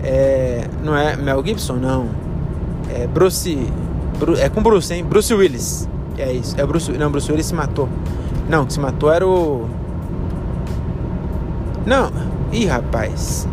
É, 0.02 0.68
não 0.85 0.97
é 0.97 1.16
Mel 1.16 1.45
Gibson, 1.45 1.75
não. 1.75 2.09
É 2.95 3.06
Bruce. 3.06 3.59
é 4.38 4.49
com 4.49 4.62
Bruce, 4.62 4.95
hein? 4.95 5.04
Bruce 5.04 5.35
Willis. 5.35 5.88
É 6.16 6.33
isso. 6.33 6.54
É 6.59 6.64
Bruce. 6.64 6.92
Não, 6.92 7.11
Bruce 7.11 7.30
Willis 7.30 7.47
se 7.47 7.54
matou. 7.54 7.88
Não, 8.49 8.64
que 8.64 8.73
se 8.73 8.80
matou 8.80 9.12
era 9.12 9.26
o. 9.26 9.68
Não. 11.85 12.11
Ih, 12.52 12.66
rapaz. 12.66 13.49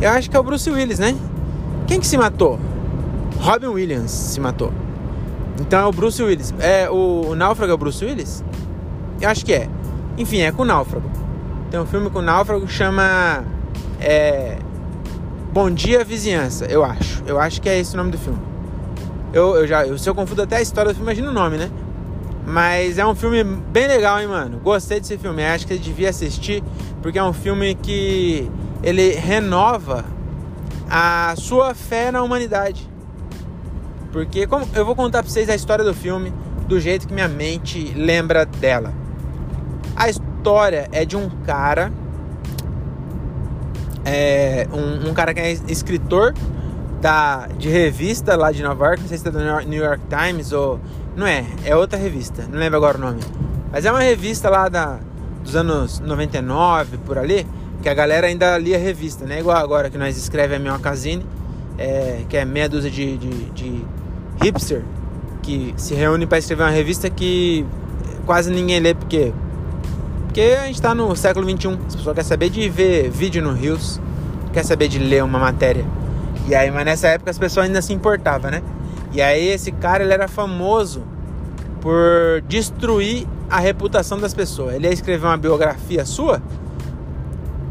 Eu 0.00 0.10
acho 0.10 0.30
que 0.30 0.36
é 0.36 0.40
o 0.40 0.42
Bruce 0.42 0.70
Willis, 0.70 0.98
né? 0.98 1.14
Quem 1.86 2.00
que 2.00 2.06
se 2.06 2.16
matou? 2.16 2.58
Robin 3.36 3.68
Williams 3.68 4.10
se 4.10 4.40
matou. 4.40 4.72
Então 5.60 5.80
é 5.80 5.86
o 5.86 5.92
Bruce 5.92 6.22
Willis. 6.22 6.54
É 6.58 6.88
o, 6.88 7.30
o 7.30 7.34
Náufrago 7.34 7.72
é 7.72 7.74
o 7.74 7.78
Bruce 7.78 8.04
Willis? 8.04 8.44
Eu 9.20 9.28
acho 9.28 9.44
que 9.44 9.52
é. 9.52 9.68
Enfim, 10.16 10.40
é 10.40 10.52
com 10.52 10.62
o 10.62 10.64
Náufrago. 10.64 11.10
Tem 11.70 11.78
um 11.78 11.86
filme 11.86 12.10
com 12.10 12.20
o 12.20 12.22
Náufrago 12.22 12.66
que 12.66 12.72
chama 12.72 13.44
é, 14.00 14.58
Bom 15.52 15.70
Dia 15.70 16.04
Vizinhança, 16.04 16.66
eu 16.66 16.84
acho. 16.84 17.22
Eu 17.26 17.38
acho 17.38 17.60
que 17.60 17.68
é 17.68 17.78
esse 17.78 17.94
o 17.94 17.96
nome 17.96 18.10
do 18.10 18.18
filme. 18.18 18.38
Eu, 19.32 19.56
eu 19.56 19.66
já, 19.66 19.86
eu, 19.86 19.98
se 19.98 20.08
eu 20.08 20.14
confundo 20.14 20.42
até 20.42 20.56
a 20.56 20.62
história 20.62 20.92
do 20.92 20.94
filme, 20.94 21.10
imagina 21.10 21.30
o 21.30 21.34
nome, 21.34 21.58
né? 21.58 21.70
Mas 22.46 22.96
é 22.96 23.06
um 23.06 23.14
filme 23.14 23.44
bem 23.44 23.86
legal, 23.86 24.18
hein, 24.20 24.26
mano? 24.26 24.58
Gostei 24.58 25.00
desse 25.00 25.18
filme. 25.18 25.44
Acho 25.44 25.66
que 25.66 25.74
você 25.74 25.80
devia 25.80 26.08
assistir, 26.08 26.62
porque 27.02 27.18
é 27.18 27.24
um 27.24 27.32
filme 27.32 27.74
que 27.74 28.50
ele 28.82 29.10
renova 29.12 30.04
a 30.90 31.34
sua 31.36 31.74
fé 31.74 32.10
na 32.10 32.22
humanidade. 32.22 32.88
Porque 34.18 34.48
como 34.48 34.68
eu 34.74 34.84
vou 34.84 34.96
contar 34.96 35.22
para 35.22 35.30
vocês 35.30 35.48
a 35.48 35.54
história 35.54 35.84
do 35.84 35.94
filme 35.94 36.32
do 36.66 36.80
jeito 36.80 37.06
que 37.06 37.14
minha 37.14 37.28
mente 37.28 37.92
lembra 37.94 38.44
dela. 38.44 38.92
A 39.94 40.08
história 40.08 40.88
é 40.90 41.04
de 41.04 41.16
um 41.16 41.30
cara, 41.46 41.92
é, 44.04 44.66
um, 44.72 45.10
um 45.10 45.14
cara 45.14 45.32
que 45.32 45.38
é 45.38 45.52
escritor 45.68 46.34
da, 47.00 47.46
de 47.56 47.68
revista 47.68 48.36
lá 48.36 48.50
de 48.50 48.60
Nova 48.60 48.86
York, 48.86 49.02
não 49.02 49.08
sei 49.08 49.18
se 49.18 49.28
é 49.28 49.30
do 49.30 49.38
New 49.38 49.84
York 49.84 50.02
Times 50.08 50.50
ou 50.50 50.80
Não 51.14 51.24
é, 51.24 51.46
é 51.64 51.76
outra 51.76 51.96
revista, 51.96 52.44
não 52.50 52.58
lembro 52.58 52.76
agora 52.76 52.98
o 52.98 53.00
nome. 53.00 53.20
Mas 53.70 53.84
é 53.84 53.90
uma 53.92 54.00
revista 54.00 54.50
lá 54.50 54.68
da, 54.68 54.98
dos 55.44 55.54
anos 55.54 56.00
99, 56.00 56.98
por 56.98 57.18
ali, 57.18 57.46
que 57.80 57.88
a 57.88 57.94
galera 57.94 58.26
ainda 58.26 58.58
lia 58.58 58.78
revista, 58.78 59.24
né? 59.24 59.38
Igual 59.38 59.58
agora 59.58 59.88
que 59.88 59.96
nós 59.96 60.16
escreve 60.16 60.56
a 60.56 60.58
minha 60.58 60.76
casine, 60.80 61.24
é, 61.78 62.24
que 62.28 62.36
é 62.36 62.44
meia 62.44 62.68
dúzia 62.68 62.90
de, 62.90 63.16
de, 63.16 63.44
de 63.50 63.84
hipster 64.42 64.82
que 65.42 65.74
se 65.76 65.94
reúne 65.94 66.26
para 66.26 66.38
escrever 66.38 66.64
uma 66.64 66.70
revista 66.70 67.08
que 67.08 67.64
quase 68.26 68.50
ninguém 68.50 68.80
lê, 68.80 68.94
porque 68.94 69.32
porque 70.26 70.56
a 70.60 70.66
gente 70.66 70.74
está 70.74 70.94
no 70.94 71.16
século 71.16 71.46
21, 71.46 71.72
as 71.72 71.96
pessoas 71.96 72.14
querem 72.14 72.28
saber 72.28 72.50
de 72.50 72.68
ver 72.68 73.10
vídeo 73.10 73.42
no 73.42 73.52
Rios, 73.52 73.98
quer 74.52 74.64
saber 74.64 74.86
de 74.86 74.98
ler 74.98 75.24
uma 75.24 75.38
matéria. 75.38 75.84
E 76.46 76.54
aí, 76.54 76.70
mas 76.70 76.84
nessa 76.84 77.08
época 77.08 77.30
as 77.30 77.38
pessoas 77.38 77.66
ainda 77.66 77.82
se 77.82 77.92
importavam, 77.92 78.50
né? 78.50 78.62
E 79.12 79.22
aí 79.22 79.48
esse 79.48 79.72
cara 79.72 80.04
ele 80.04 80.12
era 80.12 80.28
famoso 80.28 81.02
por 81.80 82.42
destruir 82.46 83.26
a 83.50 83.58
reputação 83.58 84.18
das 84.18 84.34
pessoas. 84.34 84.74
Ele 84.74 84.86
ia 84.86 84.92
escrever 84.92 85.26
uma 85.26 85.36
biografia 85.36 86.04
sua, 86.04 86.42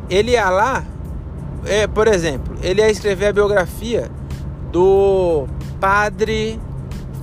ele 0.09 0.31
ia 0.31 0.49
lá, 0.49 0.83
é, 1.65 1.87
por 1.87 2.07
exemplo, 2.07 2.55
ele 2.61 2.81
ia 2.81 2.89
escrever 2.89 3.27
a 3.27 3.33
biografia 3.33 4.09
do 4.71 5.47
padre 5.79 6.59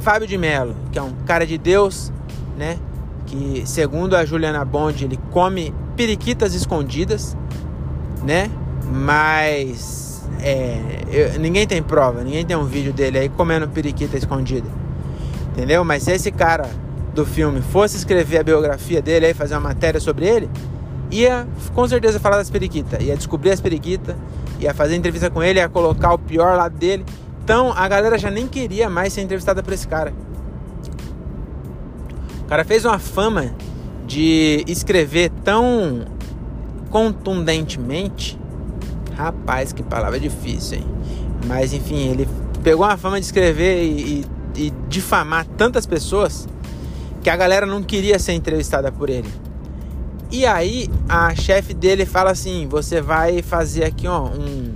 Fábio 0.01 0.29
de 0.29 0.37
Mello, 0.37 0.77
que 0.93 0.99
é 0.99 1.03
um 1.03 1.13
cara 1.27 1.47
de 1.47 1.57
Deus, 1.57 2.13
né? 2.57 2.79
Que 3.27 3.63
segundo 3.67 4.15
a 4.17 4.25
Juliana 4.25 4.65
Bond, 4.65 5.05
ele 5.05 5.19
come 5.31 5.75
periquitas 5.97 6.55
escondidas, 6.55 7.37
né? 8.23 8.51
Mas 8.93 10.29
é, 10.41 10.79
eu, 11.11 11.41
ninguém 11.41 11.67
tem 11.67 11.83
prova, 11.83 12.23
ninguém 12.23 12.45
tem 12.45 12.57
um 12.57 12.67
vídeo 12.67 12.93
dele 12.93 13.19
aí 13.19 13.29
comendo 13.29 13.67
periquita 13.69 14.17
escondida. 14.17 14.69
Entendeu? 15.53 15.85
Mas 15.85 16.03
se 16.03 16.13
esse 16.13 16.31
cara 16.31 16.69
do 17.15 17.25
filme 17.25 17.63
fosse 17.63 17.97
escrever 17.97 18.39
a 18.39 18.43
biografia 18.43 19.01
dele 19.01 19.27
aí, 19.27 19.35
fazer 19.35 19.55
uma 19.55 19.61
matéria 19.61 20.01
sobre 20.01 20.27
ele, 20.27 20.51
ia 21.11 21.47
com 21.73 21.87
certeza 21.87 22.19
falar 22.19 22.37
das 22.37 22.51
periquitas, 22.51 23.03
ia 23.03 23.17
descobrir 23.17 23.53
as 23.53 23.61
periquitas, 23.61 24.17
ia 24.59 24.75
fazer 24.75 24.97
entrevista 24.97 25.31
com 25.31 25.43
ele, 25.43 25.61
ia 25.61 25.69
colocar 25.69 26.13
o 26.13 26.19
pior 26.19 26.57
lado 26.57 26.77
dele. 26.77 27.05
Então 27.45 27.75
a 27.77 27.87
galera 27.87 28.17
já 28.17 28.31
nem 28.31 28.49
queria 28.49 28.89
mais 28.89 29.13
ser 29.13 29.21
entrevistada 29.21 29.63
por 29.63 29.75
esse 29.75 29.87
cara. 29.87 30.15
O 32.41 32.47
cara 32.47 32.65
fez 32.65 32.87
uma 32.87 32.99
fama 32.99 33.55
de 34.07 34.65
escrever 34.67 35.31
tão 35.45 36.07
contundentemente. 36.89 38.39
Rapaz, 39.15 39.75
que 39.75 39.83
palavra 39.83 40.19
difícil, 40.19 40.79
hein? 40.79 40.87
Mas 41.47 41.75
enfim, 41.75 42.09
ele 42.09 42.27
pegou 42.63 42.87
uma 42.87 42.97
fama 42.97 43.21
de 43.21 43.27
escrever 43.27 43.85
e, 43.85 44.27
e, 44.57 44.67
e 44.67 44.73
difamar 44.89 45.45
tantas 45.45 45.85
pessoas 45.85 46.49
que 47.23 47.29
a 47.29 47.37
galera 47.37 47.67
não 47.67 47.83
queria 47.83 48.19
ser 48.19 48.33
entrevistada 48.33 48.91
por 48.91 49.11
ele. 49.11 49.29
E 50.31 50.47
aí 50.47 50.89
a 51.07 51.35
chefe 51.35 51.75
dele 51.75 52.07
fala 52.07 52.31
assim: 52.31 52.67
você 52.69 53.03
vai 53.03 53.43
fazer 53.43 53.85
aqui 53.85 54.09
ó, 54.09 54.25
um, 54.25 54.74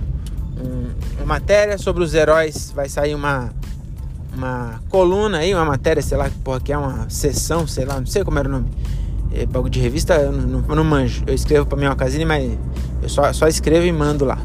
matéria 1.29 1.77
sobre 1.77 2.03
os 2.03 2.13
heróis, 2.13 2.71
vai 2.75 2.89
sair 2.89 3.13
uma, 3.13 3.51
uma 4.35 4.81
coluna 4.89 5.37
aí, 5.37 5.53
uma 5.53 5.63
matéria, 5.63 6.01
sei 6.01 6.17
lá 6.17 6.29
porra 6.43 6.59
que 6.59 6.73
é, 6.73 6.77
uma 6.77 7.09
sessão, 7.09 7.67
sei 7.67 7.85
lá, 7.85 7.99
não 7.99 8.07
sei 8.07 8.23
como 8.23 8.39
era 8.39 8.49
o 8.49 8.51
nome. 8.51 8.65
É, 9.31 9.45
bagulho 9.45 9.69
de 9.69 9.79
revista 9.79 10.15
eu 10.15 10.31
não, 10.31 10.61
não 10.61 10.83
manjo. 10.83 11.23
Eu 11.27 11.35
escrevo 11.35 11.67
pra 11.67 11.77
minha 11.77 11.91
ocasião, 11.91 12.27
mas 12.27 12.51
eu 13.03 13.07
só, 13.07 13.31
só 13.31 13.47
escrevo 13.47 13.85
e 13.85 13.91
mando 13.91 14.25
lá. 14.25 14.39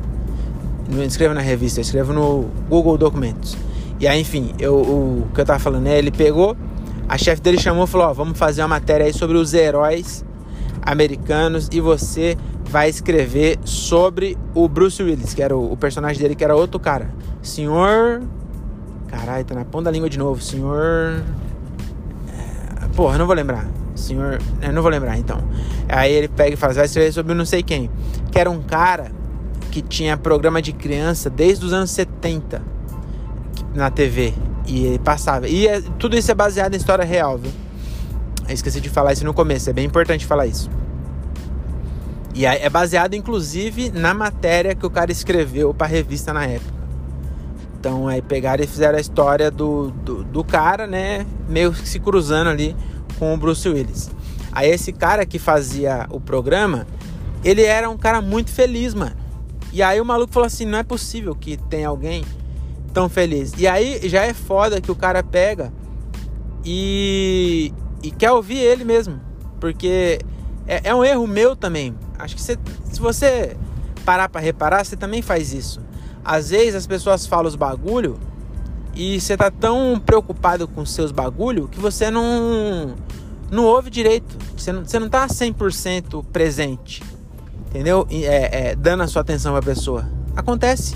Não 0.89 1.03
escrevo 1.03 1.33
na 1.33 1.41
revista, 1.41 1.81
eu 1.81 1.83
escrevo 1.83 2.13
no 2.13 2.51
Google 2.69 2.99
Documentos. 2.99 3.57
E 3.99 4.07
aí, 4.07 4.21
enfim, 4.21 4.53
eu, 4.59 4.77
o, 4.77 5.27
que 5.35 5.41
eu 5.41 5.45
tava 5.47 5.59
falando 5.59 5.87
é, 5.87 5.99
ele 5.99 6.11
pegou 6.11 6.55
a 7.09 7.19
chefe 7.19 7.41
dele 7.41 7.59
chamou 7.59 7.85
e 7.85 7.87
falou: 7.87 8.09
Ó, 8.09 8.13
vamos 8.13 8.39
fazer 8.39 8.63
uma 8.63 8.69
matéria 8.69 9.07
aí 9.07 9.13
sobre 9.13 9.37
os 9.39 9.55
heróis 9.55 10.25
americanos 10.83 11.69
e 11.73 11.81
você 11.81 12.37
vai 12.75 12.89
escrever 12.89 13.57
sobre 13.65 14.37
o 14.53 14.69
Bruce 14.69 15.01
Willis, 15.01 15.33
que 15.33 15.41
era 15.41 15.57
o, 15.57 15.75
o 15.75 15.77
personagem 15.77 16.21
dele, 16.21 16.35
que 16.35 16.43
era 16.43 16.57
outro 16.57 16.81
cara. 16.81 17.09
Senhor. 17.41 18.21
Caralho, 19.07 19.45
tá 19.45 19.55
na 19.55 19.65
ponta 19.65 19.85
da 19.85 19.91
língua 19.93 20.11
de 20.11 20.19
novo. 20.19 20.43
Senhor. 20.43 21.23
É, 22.27 22.89
porra, 22.97 23.17
não 23.17 23.27
vou 23.27 23.37
lembrar. 23.37 23.65
Senhor. 23.95 24.41
Eu 24.61 24.73
não 24.73 24.83
vou 24.83 24.91
lembrar 24.91 25.17
então. 25.17 25.39
Aí 25.89 26.13
ele 26.13 26.27
pega 26.27 26.55
e 26.55 26.57
fala: 26.57 26.73
vai 26.73 26.87
escrever 26.87 27.13
sobre 27.13 27.33
não 27.33 27.45
sei 27.45 27.63
quem. 27.63 27.89
Que 28.33 28.41
era 28.41 28.51
um 28.51 28.61
cara 28.61 29.13
que 29.71 29.81
tinha 29.81 30.17
programa 30.17 30.61
de 30.61 30.73
criança 30.73 31.31
desde 31.31 31.65
os 31.65 31.73
anos 31.73 31.93
70 31.93 32.61
na 33.73 33.89
TV. 33.89 34.35
E 34.67 34.85
ele 34.85 34.99
passava. 34.99 35.47
E 35.47 35.69
é, 35.69 35.81
tudo 35.97 36.17
isso 36.17 36.29
é 36.29 36.35
baseado 36.35 36.75
em 36.75 36.77
história 36.77 37.05
real, 37.05 37.39
viu? 37.39 37.53
Eu 38.49 38.53
esqueci 38.53 38.81
de 38.81 38.89
falar 38.89 39.13
isso 39.13 39.25
no 39.25 39.33
começo, 39.33 39.71
é 39.71 39.73
bem 39.73 39.87
importante 39.87 40.27
falar 40.27 40.49
isso. 40.49 40.69
E 42.35 42.45
é 42.45 42.69
baseado, 42.69 43.15
inclusive, 43.15 43.91
na 43.91 44.13
matéria 44.13 44.75
que 44.75 44.85
o 44.85 44.91
cara 44.91 45.13
escreveu 45.13 45.73
para 45.73 45.87
revista 45.87 46.33
na 46.33 46.45
época. 46.45 46.75
Então, 47.79 48.09
aí 48.09 48.21
pegaram 48.21 48.65
e 48.65 48.67
fizeram 48.67 48.99
a 48.99 49.01
história 49.01 49.51
do, 49.51 49.91
do, 49.91 50.25
do, 50.25 50.43
cara, 50.43 50.87
né? 50.87 51.25
Meio 51.49 51.73
que 51.73 51.89
se 51.89 52.01
cruzando 52.01 52.51
ali 52.51 52.75
com 53.19 53.33
o 53.33 53.37
Bruce 53.37 53.69
Willis. 53.69 54.11
Aí, 54.51 54.69
esse 54.69 54.93
cara 54.93 55.25
que 55.25 55.39
fazia 55.39 56.07
o 56.11 56.19
programa, 56.19 56.87
ele 57.45 57.63
era 57.63 57.89
um 57.89 57.97
cara 57.97 58.21
muito 58.21 58.51
feliz, 58.51 58.95
mano. 58.95 59.15
E 59.73 59.81
aí, 59.81 60.01
o 60.01 60.05
maluco 60.05 60.33
falou 60.33 60.47
assim: 60.47 60.65
não 60.65 60.79
é 60.79 60.83
possível 60.83 61.37
que 61.37 61.57
tenha 61.57 61.89
alguém 61.89 62.25
tão 62.95 63.09
feliz. 63.09 63.53
E 63.59 63.67
aí 63.67 64.09
já 64.09 64.23
é 64.23 64.33
foda 64.33 64.81
que 64.81 64.91
o 64.91 64.95
cara 64.95 65.23
pega 65.23 65.73
e, 66.65 67.73
e 68.03 68.11
quer 68.11 68.31
ouvir 68.31 68.59
ele 68.59 68.85
mesmo. 68.85 69.21
Porque 69.61 70.21
é, 70.67 70.81
é 70.85 70.95
um 70.95 71.05
erro 71.05 71.27
meu 71.27 71.55
também. 71.55 71.95
Acho 72.19 72.37
que 72.37 72.43
você, 72.43 72.59
se 72.91 73.01
você 73.01 73.57
parar 74.05 74.29
para 74.29 74.41
reparar, 74.41 74.85
você 74.85 74.97
também 74.97 75.23
faz 75.23 75.53
isso. 75.53 75.81
Às 76.25 76.51
vezes 76.51 76.75
as 76.75 76.87
pessoas 76.87 77.27
falam 77.27 77.47
os 77.47 77.57
bagulho 77.57 78.19
e 78.95 79.21
você 79.21 79.37
tá 79.37 79.51
tão 79.51 80.01
preocupado 80.05 80.69
com 80.69 80.87
seus 80.87 81.11
bagulho 81.11 81.69
que 81.69 81.81
você 81.81 82.11
não 82.11 82.95
não 83.51 83.65
ouve 83.65 83.91
direito. 83.91 84.37
Você 84.57 84.73
não, 84.73 84.85
você 84.85 84.99
não 84.99 85.09
tá 85.09 85.27
100% 85.27 86.25
presente. 86.33 87.03
Entendeu? 87.69 88.07
É, 88.11 88.71
é, 88.71 88.77
dando 88.77 89.03
a 89.03 89.07
sua 89.07 89.23
atenção 89.23 89.53
pra 89.53 89.63
pessoa. 89.63 90.09
Acontece. 90.37 90.95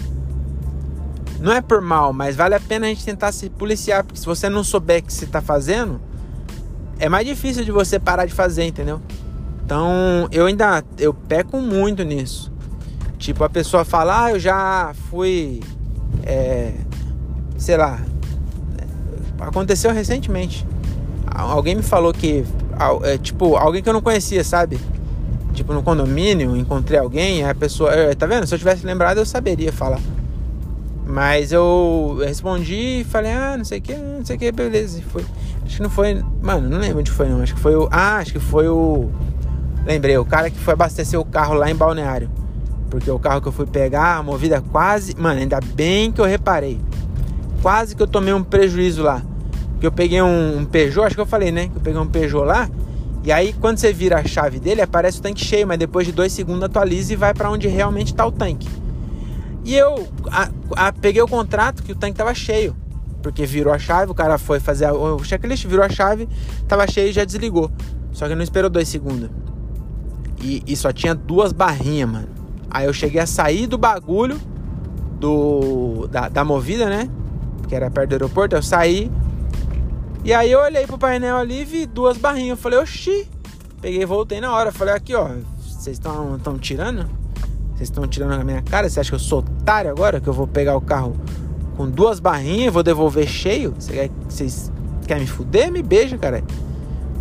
Não 1.41 1.53
é 1.53 1.61
por 1.61 1.81
mal, 1.81 2.13
mas 2.13 2.35
vale 2.35 2.55
a 2.55 2.61
pena 2.61 2.87
a 2.87 2.89
gente 2.89 3.05
tentar 3.05 3.31
se 3.31 3.49
policiar, 3.49 4.03
porque 4.03 4.19
se 4.19 4.27
você 4.27 4.49
não 4.49 4.65
souber 4.65 5.01
o 5.01 5.07
que 5.07 5.13
você 5.13 5.25
está 5.25 5.41
fazendo, 5.41 6.01
é 6.99 7.09
mais 7.09 7.25
difícil 7.25 7.65
de 7.65 7.71
você 7.71 7.99
parar 7.99 8.27
de 8.27 8.35
fazer, 8.35 8.65
entendeu? 8.65 9.01
Então, 9.69 10.27
eu 10.33 10.47
ainda 10.47 10.83
eu 10.99 11.13
peco 11.13 11.59
muito 11.59 12.03
nisso. 12.03 12.51
Tipo, 13.19 13.45
a 13.45 13.51
pessoa 13.51 13.85
fala, 13.85 14.25
ah, 14.25 14.31
eu 14.31 14.39
já 14.41 14.95
fui, 15.11 15.61
é, 16.23 16.73
sei 17.59 17.77
lá, 17.77 18.01
aconteceu 19.39 19.93
recentemente. 19.93 20.67
Alguém 21.27 21.75
me 21.75 21.83
falou 21.83 22.15
que, 22.15 22.47
é, 23.03 23.19
tipo, 23.19 23.57
alguém 23.57 23.83
que 23.83 23.89
eu 23.91 23.93
não 23.93 24.01
conhecia, 24.01 24.43
sabe? 24.43 24.81
Tipo, 25.53 25.75
no 25.75 25.83
condomínio, 25.83 26.57
encontrei 26.57 26.99
alguém, 26.99 27.45
a 27.45 27.55
pessoa, 27.55 27.91
tá 28.17 28.25
vendo? 28.25 28.47
Se 28.47 28.55
eu 28.55 28.59
tivesse 28.59 28.87
lembrado, 28.87 29.19
eu 29.19 29.27
saberia 29.27 29.71
falar. 29.71 30.01
Mas 31.07 31.53
eu 31.53 32.17
respondi 32.25 33.01
e 33.01 33.05
falei, 33.05 33.33
ah, 33.33 33.55
não 33.59 33.67
sei 33.67 33.81
o 33.81 33.83
que, 33.83 33.95
não 33.95 34.25
sei 34.25 34.37
o 34.37 34.39
que, 34.39 34.51
beleza. 34.51 35.03
Foi. 35.11 35.23
Acho 35.67 35.77
que 35.77 35.83
não 35.83 35.91
foi. 35.91 36.25
Mano, 36.41 36.71
não 36.71 36.79
lembro 36.79 37.01
onde 37.01 37.11
foi 37.11 37.29
não. 37.29 37.43
Acho 37.43 37.55
que 37.55 37.61
foi 37.61 37.77
o. 37.77 37.87
Ah, 37.91 38.17
acho 38.17 38.33
que 38.33 38.41
foi 38.41 38.67
o. 38.67 39.11
Lembrei, 39.85 40.19
o 40.19 40.25
cara 40.25 40.51
que 40.51 40.59
foi 40.59 40.75
abastecer 40.75 41.19
o 41.19 41.25
carro 41.25 41.55
lá 41.55 41.71
em 41.71 41.75
Balneário. 41.75 42.31
Porque 42.91 43.11
o 43.11 43.19
carro 43.19 43.41
que 43.41 43.49
eu 43.49 43.53
fui 43.53 43.67
pegar, 43.67 44.17
a 44.17 44.23
movida 44.23 44.63
quase. 44.73 45.15
Mano, 45.17 45.41
ainda 45.41 45.61
bem 45.61 46.11
que 46.11 46.21
eu 46.21 46.25
reparei. 46.25 46.81
Quase 47.63 47.95
que 47.95 48.03
eu 48.03 48.07
tomei 48.07 48.33
um 48.33 48.43
prejuízo 48.43 49.03
lá. 49.03 49.23
Porque 49.73 49.87
eu 49.87 49.93
peguei 49.93 50.21
um, 50.23 50.59
um 50.59 50.65
Peugeot, 50.65 51.07
acho 51.07 51.15
que 51.15 51.21
eu 51.21 51.27
falei, 51.27 51.53
né? 51.53 51.69
Que 51.69 51.77
eu 51.77 51.81
peguei 51.81 52.01
um 52.01 52.07
Peugeot 52.07 52.45
lá. 52.45 52.69
E 53.25 53.33
aí, 53.33 53.53
quando 53.53 53.79
você 53.79 53.93
vira 53.93 54.19
a 54.19 54.25
chave 54.25 54.59
dele, 54.59 54.81
aparece 54.81 55.19
o 55.19 55.23
tanque 55.23 55.45
cheio, 55.45 55.67
mas 55.67 55.79
depois 55.79 56.07
de 56.07 56.13
dois 56.13 56.33
segundos 56.33 56.63
atualiza 56.63 57.13
e 57.13 57.17
vai 57.17 57.35
para 57.35 57.51
onde 57.51 57.69
realmente 57.69 58.15
tá 58.15 58.25
o 58.25 58.33
tanque. 58.33 58.69
E 59.65 59.75
eu 59.75 60.09
a, 60.31 60.49
a, 60.77 60.93
peguei 60.93 61.21
o 61.21 61.29
contrato 61.29 61.83
que 61.83 61.93
o 61.93 61.95
tanque 61.95 62.17
tava 62.17 62.33
cheio. 62.33 62.75
Porque 63.23 63.45
virou 63.45 63.73
a 63.73 63.79
chave, 63.79 64.11
o 64.11 64.15
cara 64.15 64.39
foi 64.39 64.61
fazer 64.61 64.87
a, 64.87 64.95
o 64.95 65.23
checklist, 65.23 65.67
virou 65.67 65.85
a 65.85 65.89
chave, 65.89 66.29
tava 66.67 66.87
cheio 66.87 67.11
e 67.11 67.13
já 67.13 67.25
desligou. 67.25 67.71
Só 68.13 68.27
que 68.27 68.35
não 68.35 68.43
esperou 68.43 68.71
dois 68.71 68.89
segundos. 68.89 69.29
E, 70.41 70.63
e 70.67 70.77
só 70.77 70.93
tinha 70.93 71.15
duas 71.15 71.53
barrinhas, 71.53 72.09
mano. 72.09 72.29
Aí 72.71 72.87
eu 72.87 72.93
cheguei 72.93 73.21
a 73.21 73.27
sair 73.27 73.67
do 73.67 73.79
bagulho 73.79 74.39
do 75.19 76.07
da, 76.09 76.29
da 76.29 76.45
movida, 76.45 76.87
né? 76.87 77.09
Que 77.67 77.75
era 77.75 77.91
perto 77.91 78.11
do 78.11 78.13
aeroporto. 78.15 78.55
Eu 78.55 78.63
saí. 78.63 79.11
E 80.25 80.33
aí 80.33 80.51
eu 80.51 80.61
olhei 80.61 80.87
pro 80.87 80.99
painel 80.99 81.37
ali 81.37 81.63
e 81.63 81.65
vi 81.65 81.87
duas 81.87 82.17
barrinhas. 82.17 82.51
Eu 82.51 82.57
falei, 82.57 82.79
oxi. 82.79 83.27
Peguei 83.81 84.05
voltei 84.05 84.41
na 84.41 84.53
hora. 84.53 84.71
Falei, 84.71 84.95
aqui, 84.95 85.15
ó. 85.15 85.29
Vocês 85.61 85.97
estão 85.97 86.59
tirando? 86.59 87.09
Vocês 87.75 87.89
estão 87.89 88.07
tirando 88.07 88.37
na 88.37 88.45
minha 88.45 88.63
cara? 88.63 88.89
Você 88.89 88.99
acha 89.01 89.11
que 89.11 89.15
eu 89.15 89.21
sou 89.21 89.39
otário 89.39 89.91
agora? 89.91 90.21
Que 90.21 90.29
eu 90.29 90.33
vou 90.33 90.47
pegar 90.47 90.77
o 90.77 90.81
carro 90.81 91.17
com 91.79 91.89
duas 91.89 92.19
barrinhas 92.19 92.75
vou 92.75 92.83
devolver 92.83 93.29
cheio? 93.29 93.73
Vocês 94.29 94.73
quer 95.07 95.21
me 95.21 95.27
fuder? 95.29 95.71
Me 95.71 95.81
beija, 95.81 96.19
cara. 96.19 96.43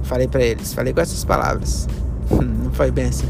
Falei 0.01 0.27
para 0.27 0.41
eles, 0.41 0.74
falei 0.74 0.93
com 0.93 1.00
essas 1.00 1.24
palavras. 1.24 1.88
Não 2.31 2.57
foi 2.77 2.93
assim. 3.10 3.27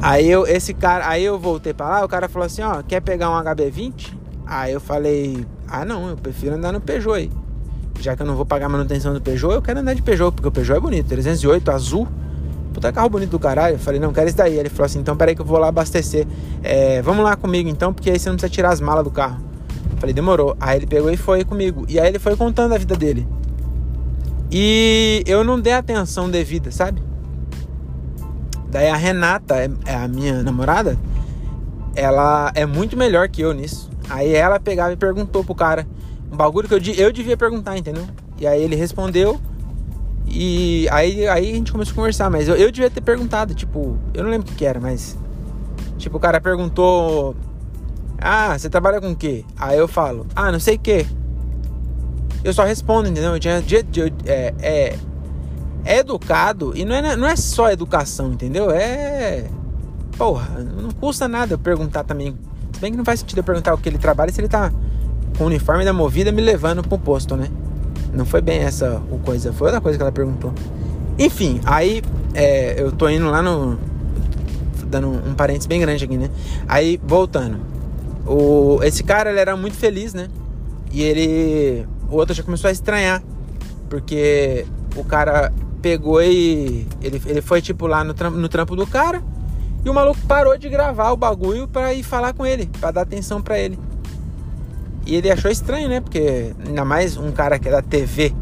Aí 0.00 0.30
eu, 0.30 0.46
esse 0.46 0.72
cara, 0.72 1.06
aí 1.06 1.22
eu 1.22 1.38
voltei 1.38 1.74
para 1.74 1.88
lá, 1.88 2.04
o 2.04 2.08
cara 2.08 2.26
falou 2.26 2.46
assim, 2.46 2.62
ó, 2.62 2.82
quer 2.82 3.02
pegar 3.02 3.30
um 3.30 3.34
HB20? 3.34 4.14
Aí 4.46 4.72
eu 4.72 4.80
falei, 4.80 5.46
ah 5.68 5.84
não, 5.84 6.08
eu 6.08 6.16
prefiro 6.16 6.54
andar 6.54 6.72
no 6.72 6.80
Peugeot 6.80 7.14
aí. 7.14 7.30
Já 8.00 8.16
que 8.16 8.22
eu 8.22 8.26
não 8.26 8.34
vou 8.34 8.46
pagar 8.46 8.66
manutenção 8.70 9.12
do 9.12 9.20
Peugeot, 9.20 9.52
eu 9.52 9.60
quero 9.60 9.80
andar 9.80 9.92
de 9.92 10.00
Peugeot, 10.00 10.32
porque 10.32 10.48
o 10.48 10.50
Peugeot 10.50 10.78
é 10.78 10.80
bonito, 10.80 11.06
308 11.08 11.70
azul. 11.70 12.08
Puta 12.72 12.90
carro 12.92 13.10
bonito 13.10 13.30
do 13.30 13.38
caralho. 13.38 13.74
Eu 13.74 13.78
falei, 13.78 14.00
não, 14.00 14.12
quero 14.12 14.28
esse 14.28 14.36
daí. 14.36 14.56
Ele 14.56 14.68
falou 14.68 14.86
assim, 14.86 15.00
então 15.00 15.16
peraí 15.16 15.34
que 15.34 15.42
eu 15.42 15.44
vou 15.44 15.58
lá 15.58 15.68
abastecer. 15.68 16.24
É, 16.62 17.02
vamos 17.02 17.24
lá 17.24 17.36
comigo 17.36 17.68
então, 17.68 17.92
porque 17.92 18.08
aí 18.08 18.18
você 18.18 18.28
não 18.28 18.36
precisa 18.36 18.50
tirar 18.50 18.70
as 18.70 18.80
malas 18.80 19.04
do 19.04 19.10
carro. 19.10 19.42
Eu 19.90 19.98
falei, 19.98 20.14
demorou. 20.14 20.56
Aí 20.60 20.78
ele 20.78 20.86
pegou 20.86 21.10
e 21.10 21.16
foi 21.16 21.44
comigo. 21.44 21.84
E 21.88 21.98
aí 21.98 22.08
ele 22.08 22.20
foi 22.20 22.36
contando 22.36 22.72
a 22.72 22.78
vida 22.78 22.94
dele. 22.94 23.26
E 24.52 25.22
eu 25.26 25.42
não 25.42 25.60
dei 25.60 25.72
atenção 25.72 26.30
devida, 26.30 26.70
sabe? 26.70 27.02
Daí 28.70 28.88
a 28.88 28.96
Renata, 28.96 29.56
é, 29.56 29.70
é 29.86 29.94
a 29.94 30.06
minha 30.06 30.42
namorada, 30.42 30.96
ela 31.94 32.52
é 32.54 32.64
muito 32.64 32.96
melhor 32.96 33.28
que 33.28 33.42
eu 33.42 33.52
nisso. 33.52 33.90
Aí 34.08 34.34
ela 34.34 34.60
pegava 34.60 34.92
e 34.92 34.96
perguntou 34.96 35.44
pro 35.44 35.54
cara 35.54 35.86
um 36.32 36.36
bagulho 36.36 36.68
que 36.68 36.74
eu, 36.74 36.94
eu 36.96 37.12
devia 37.12 37.36
perguntar, 37.36 37.76
entendeu? 37.76 38.06
E 38.38 38.46
aí 38.46 38.62
ele 38.62 38.76
respondeu. 38.76 39.40
E 40.26 40.88
aí, 40.90 41.26
aí 41.26 41.50
a 41.50 41.54
gente 41.54 41.72
começou 41.72 41.92
a 41.92 41.96
conversar, 41.96 42.30
mas 42.30 42.46
eu, 42.46 42.54
eu 42.54 42.70
devia 42.70 42.88
ter 42.88 43.00
perguntado, 43.00 43.52
tipo, 43.52 43.98
eu 44.14 44.22
não 44.22 44.30
lembro 44.30 44.46
o 44.46 44.50
que, 44.50 44.56
que 44.56 44.64
era, 44.64 44.78
mas. 44.78 45.18
Tipo, 45.98 46.18
o 46.18 46.20
cara 46.20 46.40
perguntou. 46.40 47.34
Ah, 48.18 48.56
você 48.56 48.70
trabalha 48.70 49.00
com 49.00 49.10
o 49.10 49.16
quê? 49.16 49.44
Aí 49.56 49.78
eu 49.78 49.88
falo, 49.88 50.26
ah, 50.36 50.52
não 50.52 50.60
sei 50.60 50.76
o 50.76 50.78
quê. 50.78 51.06
Eu 52.44 52.52
só 52.52 52.64
respondo, 52.64 53.08
entendeu? 53.08 53.32
Eu 53.34 53.40
tinha, 53.40 53.62
é, 54.26 54.54
é, 54.60 54.98
é 55.84 55.98
educado 55.98 56.72
e 56.74 56.84
não 56.84 56.94
é, 56.94 57.16
não 57.16 57.26
é 57.26 57.36
só 57.36 57.70
educação, 57.70 58.32
entendeu? 58.32 58.70
É. 58.70 59.46
Porra, 60.16 60.48
não 60.58 60.90
custa 60.90 61.26
nada 61.26 61.54
eu 61.54 61.58
perguntar 61.58 62.04
também. 62.04 62.36
Se 62.72 62.80
bem 62.80 62.90
que 62.92 62.96
não 62.98 63.04
faz 63.04 63.20
sentido 63.20 63.38
eu 63.38 63.44
perguntar 63.44 63.74
o 63.74 63.78
que 63.78 63.88
ele 63.88 63.98
trabalha 63.98 64.32
se 64.32 64.40
ele 64.40 64.48
tá 64.48 64.72
com 65.36 65.44
o 65.44 65.46
uniforme 65.46 65.84
da 65.84 65.92
movida 65.92 66.30
me 66.30 66.42
levando 66.42 66.82
pro 66.82 66.98
posto, 66.98 67.36
né? 67.36 67.48
Não 68.12 68.24
foi 68.24 68.40
bem 68.40 68.60
essa 68.60 69.00
o 69.10 69.18
coisa, 69.18 69.52
foi 69.52 69.68
outra 69.68 69.80
coisa 69.80 69.96
que 69.96 70.02
ela 70.02 70.12
perguntou. 70.12 70.52
Enfim, 71.18 71.60
aí 71.64 72.02
é, 72.34 72.80
eu 72.80 72.92
tô 72.92 73.08
indo 73.08 73.28
lá 73.30 73.42
no. 73.42 73.78
Dando 74.86 75.08
um 75.08 75.34
parênteses 75.34 75.66
bem 75.66 75.80
grande 75.80 76.04
aqui, 76.04 76.16
né? 76.16 76.30
Aí, 76.66 77.00
voltando. 77.04 77.58
O, 78.26 78.80
esse 78.82 79.02
cara, 79.02 79.30
ele 79.30 79.38
era 79.38 79.56
muito 79.56 79.76
feliz, 79.76 80.14
né? 80.14 80.28
E 80.92 81.02
ele. 81.02 81.86
O 82.08 82.16
outro 82.16 82.34
já 82.34 82.42
começou 82.42 82.68
a 82.68 82.72
estranhar. 82.72 83.22
Porque 83.88 84.66
o 84.96 85.04
cara 85.04 85.52
pegou 85.80 86.22
e. 86.22 86.86
Ele, 87.02 87.22
ele 87.26 87.42
foi, 87.42 87.60
tipo, 87.60 87.86
lá 87.86 88.04
no 88.04 88.14
trampo, 88.14 88.36
no 88.36 88.48
trampo 88.48 88.76
do 88.76 88.86
cara. 88.86 89.22
E 89.84 89.88
o 89.88 89.94
maluco 89.94 90.20
parou 90.28 90.56
de 90.58 90.68
gravar 90.68 91.10
o 91.10 91.16
bagulho 91.16 91.66
pra 91.66 91.94
ir 91.94 92.02
falar 92.02 92.34
com 92.34 92.44
ele, 92.44 92.70
pra 92.80 92.90
dar 92.90 93.02
atenção 93.02 93.40
pra 93.40 93.58
ele. 93.58 93.78
E 95.06 95.16
ele 95.16 95.30
achou 95.30 95.50
estranho, 95.50 95.88
né? 95.88 96.00
Porque 96.00 96.52
ainda 96.66 96.84
mais 96.84 97.16
um 97.16 97.32
cara 97.32 97.58
que 97.58 97.68
é 97.68 97.72
da 97.72 97.82
TV. 97.82 98.34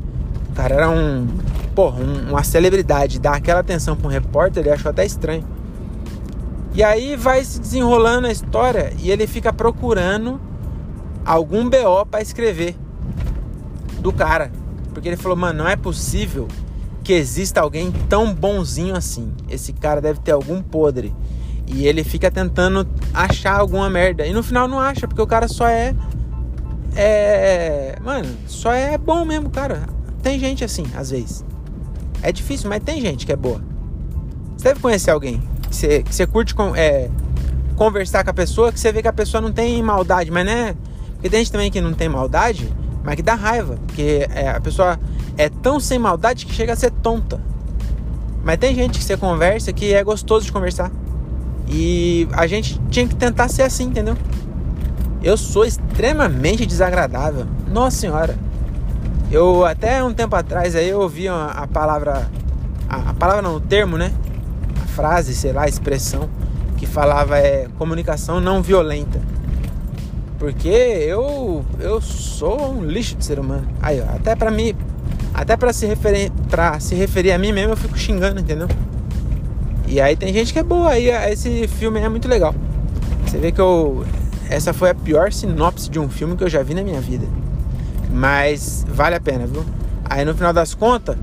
O 0.50 0.54
cara 0.54 0.74
era 0.74 0.90
um. 0.90 1.26
Porra, 1.74 2.00
um, 2.00 2.30
uma 2.30 2.42
celebridade. 2.42 3.20
Dar 3.20 3.36
aquela 3.36 3.60
atenção 3.60 3.96
pra 3.96 4.08
um 4.08 4.10
repórter, 4.10 4.62
ele 4.62 4.70
achou 4.70 4.90
até 4.90 5.06
estranho. 5.06 5.44
E 6.74 6.82
aí 6.82 7.16
vai 7.16 7.44
se 7.44 7.60
desenrolando 7.60 8.26
a 8.26 8.30
história 8.30 8.92
e 8.98 9.10
ele 9.10 9.26
fica 9.26 9.52
procurando 9.52 10.40
algum 11.24 11.68
BO 11.68 12.06
para 12.08 12.20
escrever 12.20 12.76
do 14.00 14.12
cara. 14.12 14.52
Porque 14.92 15.08
ele 15.08 15.16
falou, 15.16 15.36
mano, 15.36 15.64
não 15.64 15.68
é 15.68 15.76
possível 15.76 16.48
que 17.08 17.14
exista 17.14 17.62
alguém 17.62 17.90
tão 18.06 18.34
bonzinho 18.34 18.94
assim. 18.94 19.32
Esse 19.48 19.72
cara 19.72 19.98
deve 19.98 20.20
ter 20.20 20.32
algum 20.32 20.60
podre. 20.60 21.14
E 21.66 21.86
ele 21.86 22.04
fica 22.04 22.30
tentando 22.30 22.86
achar 23.14 23.58
alguma 23.58 23.88
merda. 23.88 24.26
E 24.26 24.32
no 24.34 24.42
final 24.42 24.68
não 24.68 24.78
acha, 24.78 25.08
porque 25.08 25.22
o 25.22 25.26
cara 25.26 25.48
só 25.48 25.66
é 25.66 25.94
é. 26.94 27.96
Mano, 28.04 28.28
só 28.46 28.74
é 28.74 28.98
bom 28.98 29.24
mesmo, 29.24 29.48
cara. 29.48 29.88
Tem 30.22 30.38
gente 30.38 30.62
assim, 30.62 30.84
às 30.94 31.08
vezes. 31.08 31.42
É 32.22 32.30
difícil, 32.30 32.68
mas 32.68 32.82
tem 32.84 33.00
gente 33.00 33.24
que 33.24 33.32
é 33.32 33.36
boa. 33.36 33.62
Você 34.58 34.64
deve 34.68 34.80
conhecer 34.80 35.10
alguém 35.10 35.42
que 35.66 35.74
você, 35.74 36.02
que 36.02 36.14
você 36.14 36.26
curte 36.26 36.54
com, 36.54 36.76
é, 36.76 37.08
conversar 37.74 38.22
com 38.22 38.28
a 38.28 38.34
pessoa, 38.34 38.70
que 38.70 38.78
você 38.78 38.92
vê 38.92 39.00
que 39.00 39.08
a 39.08 39.14
pessoa 39.14 39.40
não 39.40 39.50
tem 39.50 39.82
maldade, 39.82 40.30
mas 40.30 40.44
né? 40.44 40.76
Porque 41.14 41.30
tem 41.30 41.38
gente 41.38 41.52
também 41.52 41.70
que 41.70 41.80
não 41.80 41.94
tem 41.94 42.06
maldade, 42.06 42.70
mas 43.02 43.16
que 43.16 43.22
dá 43.22 43.34
raiva. 43.34 43.78
Porque 43.86 44.28
é, 44.30 44.50
a 44.50 44.60
pessoa 44.60 45.00
é 45.38 45.48
tão 45.48 45.78
sem 45.78 46.00
maldade 46.00 46.44
que 46.44 46.52
chega 46.52 46.72
a 46.72 46.76
ser 46.76 46.90
tonta. 46.90 47.40
Mas 48.42 48.58
tem 48.58 48.74
gente 48.74 48.98
que 48.98 49.04
você 49.04 49.16
conversa 49.16 49.72
que 49.72 49.94
é 49.94 50.02
gostoso 50.02 50.44
de 50.44 50.52
conversar. 50.52 50.90
E 51.68 52.26
a 52.32 52.46
gente 52.46 52.80
tinha 52.90 53.06
que 53.06 53.14
tentar 53.14 53.48
ser 53.48 53.62
assim, 53.62 53.84
entendeu? 53.84 54.16
Eu 55.22 55.36
sou 55.36 55.64
extremamente 55.64 56.66
desagradável. 56.66 57.46
Nossa 57.70 57.98
senhora. 57.98 58.36
Eu 59.30 59.64
até 59.64 60.02
um 60.02 60.12
tempo 60.12 60.34
atrás 60.34 60.74
aí 60.74 60.88
eu 60.88 61.00
ouvi 61.00 61.28
a, 61.28 61.68
palavra 61.72 62.28
a, 62.88 63.10
a, 63.10 63.14
palavra 63.14 63.42
não, 63.42 63.56
o 63.56 63.60
termo, 63.60 63.96
né? 63.96 64.12
A 64.82 64.86
frase, 64.86 65.34
sei 65.34 65.52
lá, 65.52 65.64
a 65.64 65.68
expressão 65.68 66.28
que 66.78 66.86
falava 66.86 67.38
é 67.38 67.68
comunicação 67.78 68.40
não 68.40 68.62
violenta. 68.62 69.20
Porque 70.38 70.68
eu 70.68 71.64
eu 71.78 72.00
sou 72.00 72.72
um 72.72 72.84
lixo 72.84 73.14
de 73.14 73.24
ser 73.24 73.38
humano. 73.38 73.68
Aí, 73.82 74.00
ó, 74.00 74.16
até 74.16 74.34
para 74.34 74.50
mim, 74.50 74.74
até 75.38 75.56
para 75.56 75.72
se 75.72 75.86
referir 75.86 76.32
para 76.50 76.80
se 76.80 76.94
referir 76.96 77.30
a 77.30 77.38
mim 77.38 77.52
mesmo 77.52 77.72
eu 77.72 77.76
fico 77.76 77.96
xingando, 77.96 78.40
entendeu? 78.40 78.68
E 79.86 80.00
aí 80.00 80.16
tem 80.16 80.32
gente 80.34 80.52
que 80.52 80.58
é 80.58 80.62
boa 80.62 80.90
aí, 80.90 81.08
esse 81.30 81.66
filme 81.68 82.00
é 82.00 82.08
muito 82.08 82.28
legal. 82.28 82.54
Você 83.24 83.38
vê 83.38 83.52
que 83.52 83.60
eu 83.60 84.04
essa 84.50 84.72
foi 84.72 84.90
a 84.90 84.94
pior 84.94 85.32
sinopse 85.32 85.88
de 85.88 85.98
um 85.98 86.08
filme 86.08 86.36
que 86.36 86.42
eu 86.42 86.48
já 86.48 86.62
vi 86.62 86.74
na 86.74 86.82
minha 86.82 87.00
vida. 87.00 87.26
Mas 88.10 88.84
vale 88.88 89.14
a 89.14 89.20
pena, 89.20 89.46
viu? 89.46 89.64
Aí 90.04 90.24
no 90.24 90.34
final 90.34 90.52
das 90.52 90.74
contas, 90.74 91.16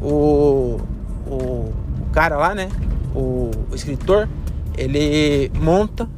o, 0.00 0.78
o, 1.26 1.34
o 1.34 2.06
cara 2.12 2.36
lá, 2.36 2.54
né? 2.54 2.68
O, 3.14 3.50
o 3.70 3.74
escritor, 3.74 4.28
ele 4.76 5.50
monta 5.58 6.08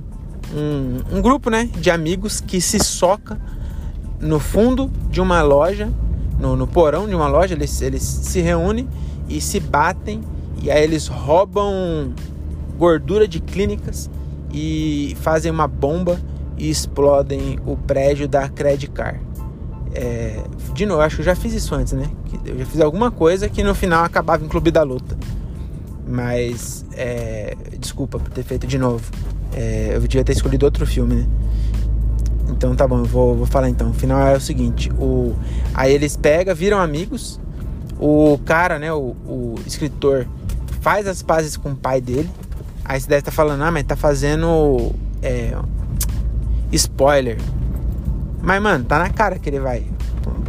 um, 0.53 1.17
um, 1.17 1.23
grupo, 1.23 1.49
né? 1.49 1.69
De 1.79 1.91
amigos 1.91 2.41
que 2.41 2.61
se 2.61 2.79
soca 2.79 3.39
no 4.19 4.41
fundo 4.41 4.91
de 5.11 5.21
uma 5.21 5.43
loja, 5.43 5.91
no, 6.39 6.57
no 6.57 6.67
porão 6.67 7.09
de 7.09 7.15
uma 7.15 7.29
loja. 7.29 7.55
Eles, 7.55 7.81
eles 7.81 8.03
se 8.03 8.41
reúnem 8.41 8.89
e 9.29 9.41
se 9.41 9.61
batem. 9.61 10.21
E 10.63 10.71
aí 10.71 10.83
eles 10.83 11.07
roubam 11.07 12.13
gordura 12.79 13.29
de 13.29 13.41
clínicas 13.41 14.11
e 14.53 15.17
fazem 15.21 15.51
uma 15.51 15.67
bomba 15.67 16.21
e 16.57 16.71
explodem 16.71 17.59
o 17.67 17.77
prédio 17.77 18.29
da 18.29 18.49
Credit 18.49 18.91
Car. 18.91 19.21
É, 19.93 20.43
de 20.73 20.87
novo, 20.87 21.01
acho 21.03 21.17
que 21.17 21.23
eu 21.23 21.27
já 21.27 21.37
fiz 21.37 21.53
isso 21.53 21.75
antes, 21.75 21.93
né? 21.93 22.11
Eu 22.45 22.59
já 22.59 22.67
fiz 22.67 22.81
alguma 22.81 23.11
coisa 23.11 23.49
que 23.49 23.63
no 23.63 23.75
final 23.75 24.05
acabava 24.05 24.45
em 24.45 24.49
Clube 24.49 24.71
da 24.71 24.83
Luta. 24.83 25.17
Mas, 26.07 26.85
é, 26.93 27.57
desculpa 27.79 28.19
por 28.19 28.29
ter 28.31 28.43
feito 28.43 28.67
de 28.67 28.77
novo. 28.77 29.05
É, 29.53 29.93
eu 29.95 30.01
devia 30.01 30.25
ter 30.25 30.33
escolhido 30.33 30.67
outro 30.67 30.87
filme, 30.87 31.15
né? 31.15 31.27
Então 32.49 32.75
tá 32.75 32.87
bom, 32.87 32.99
eu 32.99 33.05
vou, 33.05 33.35
vou 33.37 33.47
falar 33.47 33.69
então. 33.69 33.91
O 33.91 33.95
final 33.95 34.21
é 34.21 34.37
o 34.37 34.41
seguinte: 34.41 34.91
o, 34.99 35.35
aí 35.73 35.93
eles 35.93 36.17
pegam, 36.17 36.55
viram 36.55 36.79
amigos. 36.79 37.41
O 37.99 38.39
cara, 38.45 38.79
né, 38.79 38.93
o, 38.93 39.15
o 39.27 39.55
escritor, 39.67 40.27
faz 40.81 41.07
as 41.07 41.23
pazes 41.23 41.57
com 41.57 41.71
o 41.71 41.77
pai 41.77 42.01
dele, 42.01 42.29
Aí 42.85 43.01
você 43.01 43.09
deve 43.09 43.21
estar 43.21 43.31
tá 43.31 43.35
falando, 43.35 43.63
ah, 43.63 43.71
mas 43.71 43.85
tá 43.85 43.97
fazendo 43.97 44.93
é, 45.23 45.57
spoiler. 46.71 47.39
Mas, 48.43 48.63
mano, 48.63 48.85
tá 48.85 48.99
na 48.99 49.09
cara 49.09 49.39
que 49.39 49.49
ele 49.49 49.59
vai. 49.59 49.87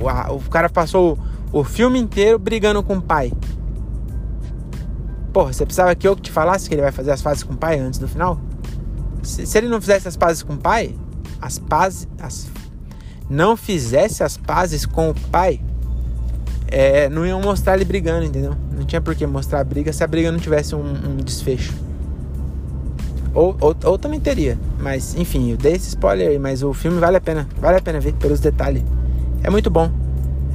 O, 0.02 0.36
o 0.36 0.50
cara 0.50 0.70
passou 0.70 1.18
o, 1.54 1.60
o 1.60 1.64
filme 1.64 1.98
inteiro 1.98 2.38
brigando 2.38 2.84
com 2.84 2.98
o 2.98 3.02
pai. 3.02 3.32
Porra, 5.32 5.54
você 5.54 5.66
precisava 5.66 5.96
que 5.96 6.06
eu 6.06 6.16
te 6.16 6.30
falasse 6.30 6.68
que 6.68 6.76
ele 6.76 6.82
vai 6.82 6.92
fazer 6.92 7.12
as 7.12 7.22
fases 7.22 7.44
com 7.44 7.54
o 7.54 7.58
pai 7.58 7.80
antes 7.80 8.00
do 8.00 8.08
final? 8.08 8.38
Se, 9.24 9.46
se 9.46 9.58
ele 9.58 9.70
não 9.70 9.80
fizesse 9.80 10.08
as 10.08 10.18
pazes 10.18 10.44
com 10.44 10.54
o 10.54 10.58
pai, 10.58 10.94
as 11.42 11.60
pazes. 11.60 12.08
As, 12.20 12.48
não 13.30 13.58
fizesse 13.58 14.24
as 14.24 14.38
pazes 14.38 14.86
com 14.86 15.10
o 15.10 15.14
pai, 15.32 15.60
é, 16.68 17.10
não 17.10 17.26
iam 17.26 17.42
mostrar 17.42 17.76
ele 17.76 17.86
brigando, 17.86 18.26
entendeu? 18.26 18.56
Não 18.76 18.86
tinha 18.86 19.02
por 19.02 19.16
que 19.16 19.26
mostrar 19.26 19.62
a 19.62 19.64
briga 19.64 19.92
se 19.94 20.04
a 20.04 20.08
briga 20.08 20.32
não 20.32 20.40
tivesse 20.40 20.76
um, 20.76 20.82
um 20.82 21.18
desfecho. 21.18 21.74
Ou, 23.34 23.56
ou, 23.60 23.76
ou, 23.84 23.98
também 23.98 24.20
teria. 24.20 24.58
Mas, 24.80 25.14
enfim, 25.16 25.52
eu 25.52 25.58
dei 25.58 25.74
esse 25.74 25.90
spoiler 25.90 26.30
aí, 26.30 26.40
mas 26.40 26.64
o 26.64 26.74
filme 26.74 27.00
vale 27.00 27.18
a 27.18 27.22
pena. 27.22 27.48
Vale 27.60 27.78
a 27.78 27.82
pena 27.82 28.00
ver 28.00 28.14
pelos 28.14 28.40
detalhes. 28.40 28.82
É 29.44 29.50
muito 29.50 29.70
bom. 29.70 29.92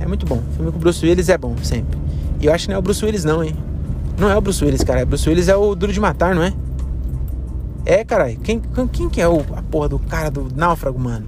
É 0.01 0.07
muito 0.07 0.25
bom. 0.25 0.37
O 0.37 0.57
filme 0.57 0.73
com 0.73 0.79
o 0.79 0.81
Bruce 0.81 1.05
Willis 1.07 1.29
é 1.29 1.37
bom, 1.37 1.55
sempre. 1.63 1.99
E 2.41 2.47
eu 2.47 2.55
acho 2.55 2.65
que 2.65 2.71
não 2.71 2.77
é 2.77 2.79
o 2.79 2.83
Bruce 2.83 3.05
Willis, 3.05 3.23
não, 3.23 3.45
hein? 3.45 3.55
Não 4.19 4.31
é 4.31 4.37
o 4.37 4.41
Bruce 4.41 4.65
Willis, 4.65 4.83
cara. 4.83 5.03
O 5.03 5.07
Bruce 5.07 5.29
Willis 5.29 5.49
é 5.49 5.57
o 5.57 5.75
Duro 5.75 5.93
de 5.93 6.01
Matar, 6.01 6.35
não 6.35 6.43
é? 6.43 6.55
É, 7.85 8.05
caralho. 8.05 8.39
Quem, 8.41 8.61
quem 8.93 9.09
que 9.09 9.21
é 9.21 9.29
o, 9.29 9.41
a 9.57 9.63
porra 9.63 9.89
do 9.89 9.99
cara 9.99 10.31
do 10.31 10.49
náufrago, 10.55 10.99
mano? 10.99 11.27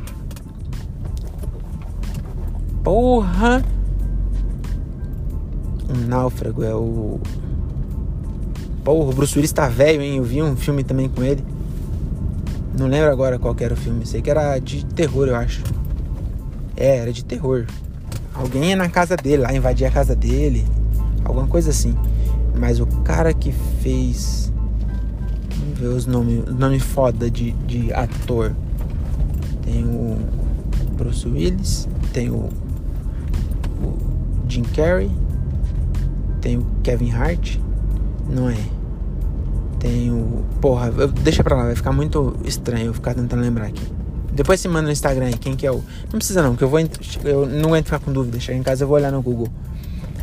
Porra! 2.83 3.63
um 5.93 6.07
náufrago, 6.07 6.65
é 6.65 6.75
o. 6.75 7.21
Porra, 8.83 9.11
o 9.11 9.13
Bruce 9.13 9.37
Willis 9.37 9.53
tá 9.53 9.69
velho, 9.69 10.03
hein? 10.03 10.17
Eu 10.17 10.25
vi 10.25 10.43
um 10.43 10.57
filme 10.57 10.83
também 10.83 11.09
com 11.09 11.23
ele. 11.23 11.45
Não 12.77 12.87
lembro 12.87 13.11
agora 13.11 13.39
qual 13.39 13.55
era 13.61 13.75
o 13.75 13.77
filme. 13.77 14.05
Sei 14.07 14.23
que 14.23 14.31
era 14.31 14.59
de 14.59 14.85
terror, 14.87 15.29
eu 15.29 15.37
acho. 15.37 15.63
É, 16.77 16.97
era 16.97 17.13
de 17.13 17.25
terror. 17.25 17.67
Alguém 18.35 18.71
ia 18.71 18.77
na 18.77 18.89
casa 18.89 19.17
dele, 19.17 19.43
lá 19.43 19.55
invadia 19.55 19.89
a 19.89 19.91
casa 19.91 20.17
dele. 20.17 20.67
Alguma 21.25 21.47
coisa 21.47 21.71
assim. 21.71 21.97
Mas 22.59 22.81
o 22.81 22.87
cara 22.87 23.33
que 23.33 23.53
fez. 23.81 24.52
Ver 25.83 25.89
os 25.89 26.07
nomes 26.07 26.45
nome 26.45 26.79
foda 26.79 27.29
de, 27.29 27.51
de 27.67 27.93
ator. 27.93 28.55
Tem 29.65 29.85
o 29.85 30.17
Bruce 30.97 31.27
Willis, 31.27 31.89
tem 32.13 32.31
o, 32.31 32.49
o 33.83 33.99
Jim 34.49 34.63
Carrey, 34.63 35.11
tem 36.41 36.57
o 36.57 36.65
Kevin 36.85 37.11
Hart, 37.11 37.57
não 38.31 38.49
é? 38.49 38.57
Tem 39.81 40.13
o. 40.13 40.45
Porra, 40.61 40.87
eu, 40.97 41.09
deixa 41.09 41.43
pra 41.43 41.57
lá, 41.57 41.65
vai 41.65 41.75
ficar 41.75 41.91
muito 41.91 42.37
estranho 42.45 42.87
eu 42.87 42.95
ficar 42.95 43.15
tentando 43.15 43.43
lembrar 43.43 43.67
aqui. 43.67 43.85
Depois 44.33 44.61
se 44.61 44.69
manda 44.69 44.83
no 44.83 44.93
Instagram 44.93 45.27
aí 45.27 45.37
quem 45.37 45.57
que 45.57 45.67
é 45.67 45.73
o. 45.73 45.83
Não 46.13 46.19
precisa 46.19 46.45
não, 46.45 46.55
que 46.55 46.63
eu 46.63 46.69
vou. 46.69 46.79
Eu 47.25 47.45
não 47.45 47.71
aguento 47.71 47.87
ficar 47.87 47.99
com 47.99 48.13
dúvida. 48.13 48.39
Chegar 48.39 48.57
em 48.57 48.63
casa 48.63 48.85
eu 48.85 48.89
vou 48.89 48.97
olhar 48.97 49.11
no 49.11 49.21
Google. 49.21 49.49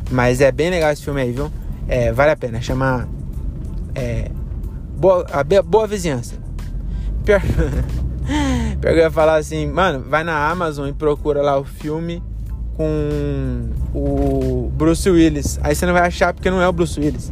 Mas 0.10 0.40
é 0.40 0.54
bem 0.54 0.70
legal 0.70 0.90
esse 0.94 1.04
filme 1.04 1.20
aí, 1.20 1.34
viu? 1.34 1.52
É, 1.86 2.14
vale 2.14 2.32
a 2.32 2.38
pena. 2.38 2.62
Chama. 2.62 3.10
É. 3.94 4.32
Boa, 5.00 5.26
a 5.32 5.62
boa 5.62 5.88
vizinhança. 5.88 6.36
Pior. 7.24 7.40
Pior 8.82 8.94
que 8.94 9.00
eu 9.00 9.04
ia 9.04 9.10
falar 9.10 9.38
assim, 9.38 9.66
mano, 9.66 10.04
vai 10.04 10.26
na 10.26 10.50
Amazon 10.50 10.90
e 10.90 10.94
procura 10.94 11.42
lá 11.42 11.58
o 11.58 11.64
filme 11.64 12.22
com 12.76 13.70
o 13.94 14.70
Bruce 14.76 15.10
Willis. 15.10 15.58
Aí 15.64 15.74
você 15.74 15.86
não 15.86 15.94
vai 15.94 16.06
achar 16.06 16.34
porque 16.34 16.52
não 16.52 16.62
é 16.62 16.68
o 16.68 16.74
Bruce 16.74 17.00
Willis. 17.00 17.32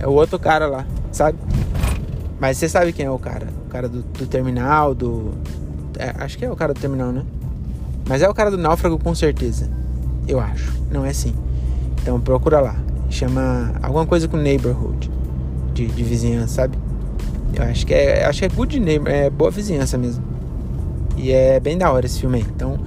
É 0.00 0.06
o 0.08 0.10
outro 0.10 0.36
cara 0.36 0.66
lá, 0.66 0.84
sabe? 1.12 1.38
Mas 2.40 2.56
você 2.56 2.68
sabe 2.68 2.92
quem 2.92 3.06
é 3.06 3.10
o 3.10 3.18
cara? 3.20 3.46
O 3.66 3.68
cara 3.68 3.88
do, 3.88 4.02
do 4.02 4.26
terminal, 4.26 4.92
do. 4.92 5.30
É, 5.96 6.12
acho 6.18 6.36
que 6.36 6.44
é 6.44 6.50
o 6.50 6.56
cara 6.56 6.74
do 6.74 6.80
terminal, 6.80 7.12
né? 7.12 7.24
Mas 8.08 8.20
é 8.20 8.28
o 8.28 8.34
cara 8.34 8.50
do 8.50 8.58
náufrago 8.58 8.98
com 8.98 9.14
certeza. 9.14 9.70
Eu 10.26 10.40
acho. 10.40 10.72
Não 10.90 11.04
é 11.04 11.10
assim. 11.10 11.36
Então 12.02 12.20
procura 12.20 12.58
lá. 12.58 12.74
Chama 13.08 13.74
alguma 13.80 14.04
coisa 14.06 14.26
com 14.26 14.36
neighborhood. 14.36 15.19
De, 15.80 15.86
de 15.86 16.02
vizinhança, 16.02 16.54
sabe? 16.54 16.78
Eu 17.54 17.64
acho 17.64 17.86
que 17.86 17.94
é, 17.94 18.26
acho 18.26 18.40
que 18.40 18.44
é 18.44 18.48
good 18.48 18.78
name, 18.78 19.08
é 19.08 19.30
boa 19.30 19.50
vizinhança 19.50 19.96
mesmo. 19.96 20.22
E 21.16 21.32
é 21.32 21.58
bem 21.58 21.78
da 21.78 21.90
hora 21.90 22.04
esse 22.04 22.20
filme 22.20 22.38
aí. 22.38 22.46
Então, 22.54 22.78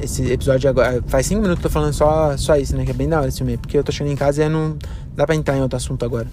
esse 0.00 0.30
episódio 0.32 0.68
agora. 0.68 1.02
Faz 1.06 1.26
5 1.26 1.40
minutos 1.40 1.60
que 1.60 1.66
eu 1.66 1.70
tô 1.70 1.72
falando 1.72 1.92
só, 1.92 2.36
só 2.36 2.56
isso, 2.56 2.76
né? 2.76 2.84
Que 2.84 2.90
é 2.90 2.94
bem 2.94 3.08
da 3.08 3.18
hora 3.18 3.28
esse 3.28 3.38
filme 3.38 3.52
aí. 3.52 3.58
Porque 3.58 3.78
eu 3.78 3.84
tô 3.84 3.92
chegando 3.92 4.12
em 4.12 4.16
casa 4.16 4.44
e 4.44 4.48
não 4.48 4.76
dá 5.14 5.24
pra 5.24 5.34
entrar 5.34 5.56
em 5.56 5.62
outro 5.62 5.76
assunto 5.76 6.04
agora. 6.04 6.26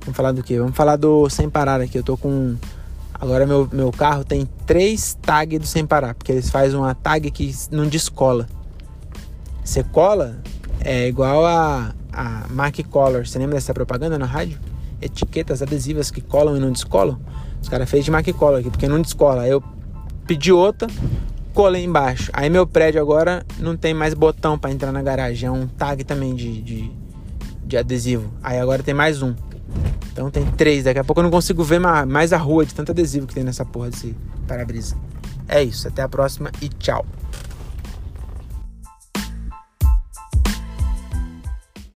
Vamos 0.00 0.16
falar 0.16 0.32
do 0.32 0.42
que? 0.42 0.58
Vamos 0.58 0.76
falar 0.76 0.96
do 0.96 1.28
Sem 1.28 1.50
Parar 1.50 1.80
aqui. 1.80 1.98
Eu 1.98 2.04
tô 2.04 2.16
com. 2.16 2.54
Agora 3.14 3.44
meu, 3.44 3.68
meu 3.72 3.90
carro 3.90 4.22
tem 4.22 4.48
três 4.64 5.18
tags 5.20 5.58
do 5.58 5.66
Sem 5.66 5.84
Parar. 5.84 6.14
Porque 6.14 6.30
eles 6.30 6.48
fazem 6.50 6.78
uma 6.78 6.94
tag 6.94 7.30
que 7.30 7.52
não 7.70 7.86
descola. 7.86 8.46
Você 9.64 9.82
cola, 9.82 10.36
é 10.80 11.08
igual 11.08 11.44
a, 11.44 11.94
a 12.12 12.46
Mark 12.48 12.78
Color. 12.88 13.26
Você 13.26 13.38
lembra 13.38 13.56
dessa 13.56 13.74
propaganda 13.74 14.18
na 14.18 14.26
rádio? 14.26 14.67
Etiquetas 15.00 15.62
adesivas 15.62 16.10
que 16.10 16.20
colam 16.20 16.56
e 16.56 16.60
não 16.60 16.72
descolam. 16.72 17.18
Os 17.60 17.68
caras 17.68 17.90
fez 17.90 18.04
de 18.04 18.32
Color 18.32 18.60
aqui, 18.60 18.70
porque 18.70 18.88
não 18.88 19.00
descola. 19.00 19.42
Aí 19.42 19.50
eu 19.50 19.62
pedi 20.26 20.52
outra, 20.52 20.88
colei 21.52 21.84
embaixo. 21.84 22.30
Aí 22.32 22.48
meu 22.48 22.66
prédio 22.66 23.00
agora 23.00 23.44
não 23.58 23.76
tem 23.76 23.92
mais 23.92 24.14
botão 24.14 24.58
para 24.58 24.70
entrar 24.70 24.92
na 24.92 25.02
garagem. 25.02 25.48
É 25.48 25.50
um 25.50 25.66
tag 25.66 26.04
também 26.04 26.34
de, 26.34 26.62
de, 26.62 26.90
de, 27.64 27.76
adesivo. 27.76 28.30
Aí 28.42 28.58
agora 28.58 28.82
tem 28.82 28.94
mais 28.94 29.22
um. 29.22 29.34
Então 30.12 30.30
tem 30.30 30.46
três. 30.52 30.84
Daqui 30.84 30.98
a 30.98 31.04
pouco 31.04 31.20
eu 31.20 31.24
não 31.24 31.30
consigo 31.30 31.62
ver 31.64 31.80
mais 31.80 32.32
a 32.32 32.38
rua 32.38 32.64
de 32.64 32.74
tanto 32.74 32.92
adesivo 32.92 33.26
que 33.26 33.34
tem 33.34 33.44
nessa 33.44 33.64
porra 33.64 33.90
desse 33.90 34.14
para-brisa. 34.46 34.96
É 35.48 35.62
isso. 35.62 35.88
Até 35.88 36.02
a 36.02 36.08
próxima 36.08 36.50
e 36.60 36.68
tchau. 36.68 37.04